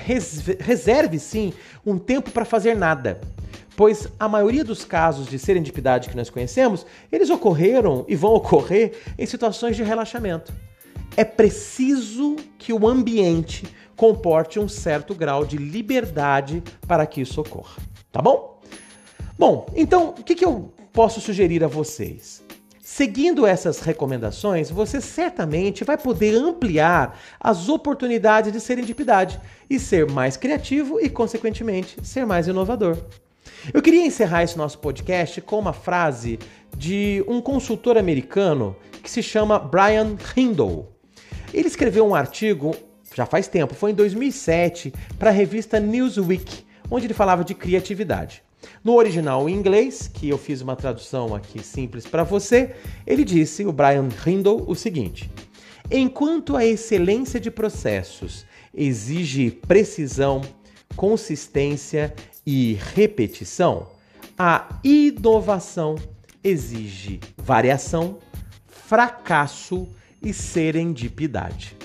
reserve 0.59 1.17
sim 1.17 1.53
um 1.85 1.97
tempo 1.97 2.31
para 2.31 2.43
fazer 2.43 2.75
nada 2.75 3.21
pois 3.75 4.07
a 4.19 4.27
maioria 4.27 4.63
dos 4.63 4.85
casos 4.85 5.27
de 5.27 5.39
serendipidade 5.39 6.09
que 6.09 6.15
nós 6.15 6.29
conhecemos, 6.29 6.85
eles 7.11 7.29
ocorreram 7.29 8.05
e 8.07 8.15
vão 8.15 8.33
ocorrer 8.33 8.93
em 9.17 9.25
situações 9.25 9.75
de 9.75 9.83
relaxamento. 9.83 10.53
É 11.15 11.23
preciso 11.23 12.35
que 12.57 12.73
o 12.73 12.87
ambiente 12.87 13.67
comporte 13.95 14.59
um 14.59 14.67
certo 14.67 15.13
grau 15.13 15.45
de 15.45 15.57
liberdade 15.57 16.63
para 16.87 17.05
que 17.05 17.21
isso 17.21 17.39
ocorra, 17.39 17.81
tá 18.11 18.21
bom? 18.21 18.59
Bom, 19.37 19.67
então 19.75 20.09
o 20.09 20.23
que, 20.23 20.35
que 20.35 20.45
eu 20.45 20.73
posso 20.91 21.21
sugerir 21.21 21.63
a 21.63 21.67
vocês? 21.67 22.43
Seguindo 22.81 23.47
essas 23.47 23.79
recomendações, 23.79 24.69
você 24.69 24.99
certamente 24.99 25.83
vai 25.83 25.97
poder 25.97 26.35
ampliar 26.35 27.17
as 27.39 27.69
oportunidades 27.69 28.51
de 28.51 28.59
serendipidade 28.59 29.39
e 29.69 29.79
ser 29.79 30.11
mais 30.11 30.37
criativo 30.37 30.99
e, 30.99 31.09
consequentemente, 31.09 31.97
ser 32.03 32.25
mais 32.25 32.47
inovador. 32.47 32.97
Eu 33.71 33.81
queria 33.81 34.05
encerrar 34.05 34.43
esse 34.43 34.57
nosso 34.57 34.79
podcast 34.79 35.39
com 35.39 35.57
uma 35.57 35.71
frase 35.71 36.37
de 36.75 37.23
um 37.27 37.39
consultor 37.39 37.97
americano 37.97 38.75
que 39.01 39.09
se 39.09 39.23
chama 39.23 39.57
Brian 39.57 40.17
Hindle. 40.35 40.89
Ele 41.53 41.67
escreveu 41.67 42.05
um 42.05 42.15
artigo 42.15 42.75
já 43.15 43.25
faz 43.25 43.47
tempo, 43.47 43.75
foi 43.75 43.91
em 43.91 43.93
2007, 43.93 44.91
para 45.19 45.29
a 45.29 45.33
revista 45.33 45.79
Newsweek, 45.79 46.65
onde 46.89 47.05
ele 47.05 47.13
falava 47.13 47.43
de 47.43 47.53
criatividade. 47.53 48.43
No 48.83 48.95
original 48.95 49.47
em 49.47 49.53
inglês, 49.53 50.09
que 50.11 50.27
eu 50.27 50.37
fiz 50.37 50.61
uma 50.61 50.75
tradução 50.75 51.33
aqui 51.35 51.63
simples 51.63 52.05
para 52.05 52.23
você, 52.23 52.75
ele 53.05 53.23
disse, 53.23 53.65
o 53.65 53.71
Brian 53.71 54.09
Hindle, 54.25 54.65
o 54.67 54.75
seguinte: 54.75 55.29
Enquanto 55.91 56.57
a 56.57 56.65
excelência 56.65 57.39
de 57.39 57.51
processos 57.51 58.45
exige 58.73 59.51
precisão, 59.51 60.41
consistência 60.95 62.13
e 62.45 62.77
repetição, 62.93 63.87
a 64.37 64.79
inovação 64.83 65.95
exige 66.43 67.19
variação, 67.37 68.17
fracasso 68.67 69.87
e 70.21 70.33
serendipidade. 70.33 71.75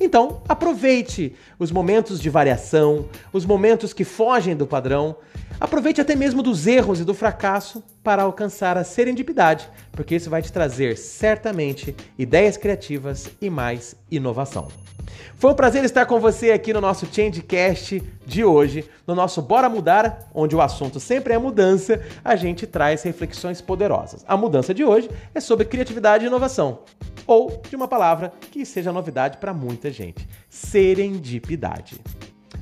Então, 0.00 0.42
aproveite 0.48 1.34
os 1.58 1.72
momentos 1.72 2.20
de 2.20 2.30
variação, 2.30 3.08
os 3.32 3.44
momentos 3.44 3.92
que 3.92 4.04
fogem 4.04 4.54
do 4.54 4.66
padrão, 4.66 5.16
aproveite 5.60 6.00
até 6.00 6.14
mesmo 6.14 6.40
dos 6.40 6.68
erros 6.68 7.00
e 7.00 7.04
do 7.04 7.14
fracasso 7.14 7.82
para 8.02 8.22
alcançar 8.22 8.78
a 8.78 8.84
serendipidade, 8.84 9.68
porque 9.90 10.14
isso 10.14 10.30
vai 10.30 10.40
te 10.40 10.52
trazer 10.52 10.96
certamente 10.96 11.96
ideias 12.16 12.56
criativas 12.56 13.28
e 13.40 13.50
mais 13.50 13.96
inovação. 14.08 14.68
Foi 15.36 15.52
um 15.52 15.54
prazer 15.54 15.84
estar 15.84 16.06
com 16.06 16.18
você 16.18 16.50
aqui 16.50 16.72
no 16.72 16.80
nosso 16.80 17.06
Changecast 17.06 18.02
de 18.26 18.44
hoje, 18.44 18.88
no 19.06 19.14
nosso 19.14 19.40
Bora 19.40 19.68
Mudar, 19.68 20.28
onde 20.34 20.56
o 20.56 20.60
assunto 20.60 20.98
sempre 20.98 21.32
é 21.32 21.38
mudança, 21.38 22.02
a 22.24 22.36
gente 22.36 22.66
traz 22.66 23.02
reflexões 23.02 23.60
poderosas. 23.60 24.24
A 24.26 24.36
mudança 24.36 24.74
de 24.74 24.84
hoje 24.84 25.08
é 25.34 25.40
sobre 25.40 25.66
criatividade 25.66 26.24
e 26.24 26.26
inovação, 26.26 26.80
ou 27.26 27.62
de 27.68 27.76
uma 27.76 27.86
palavra 27.86 28.32
que 28.50 28.66
seja 28.66 28.92
novidade 28.92 29.38
para 29.38 29.54
muita 29.54 29.90
gente: 29.90 30.28
serendipidade. 30.48 32.00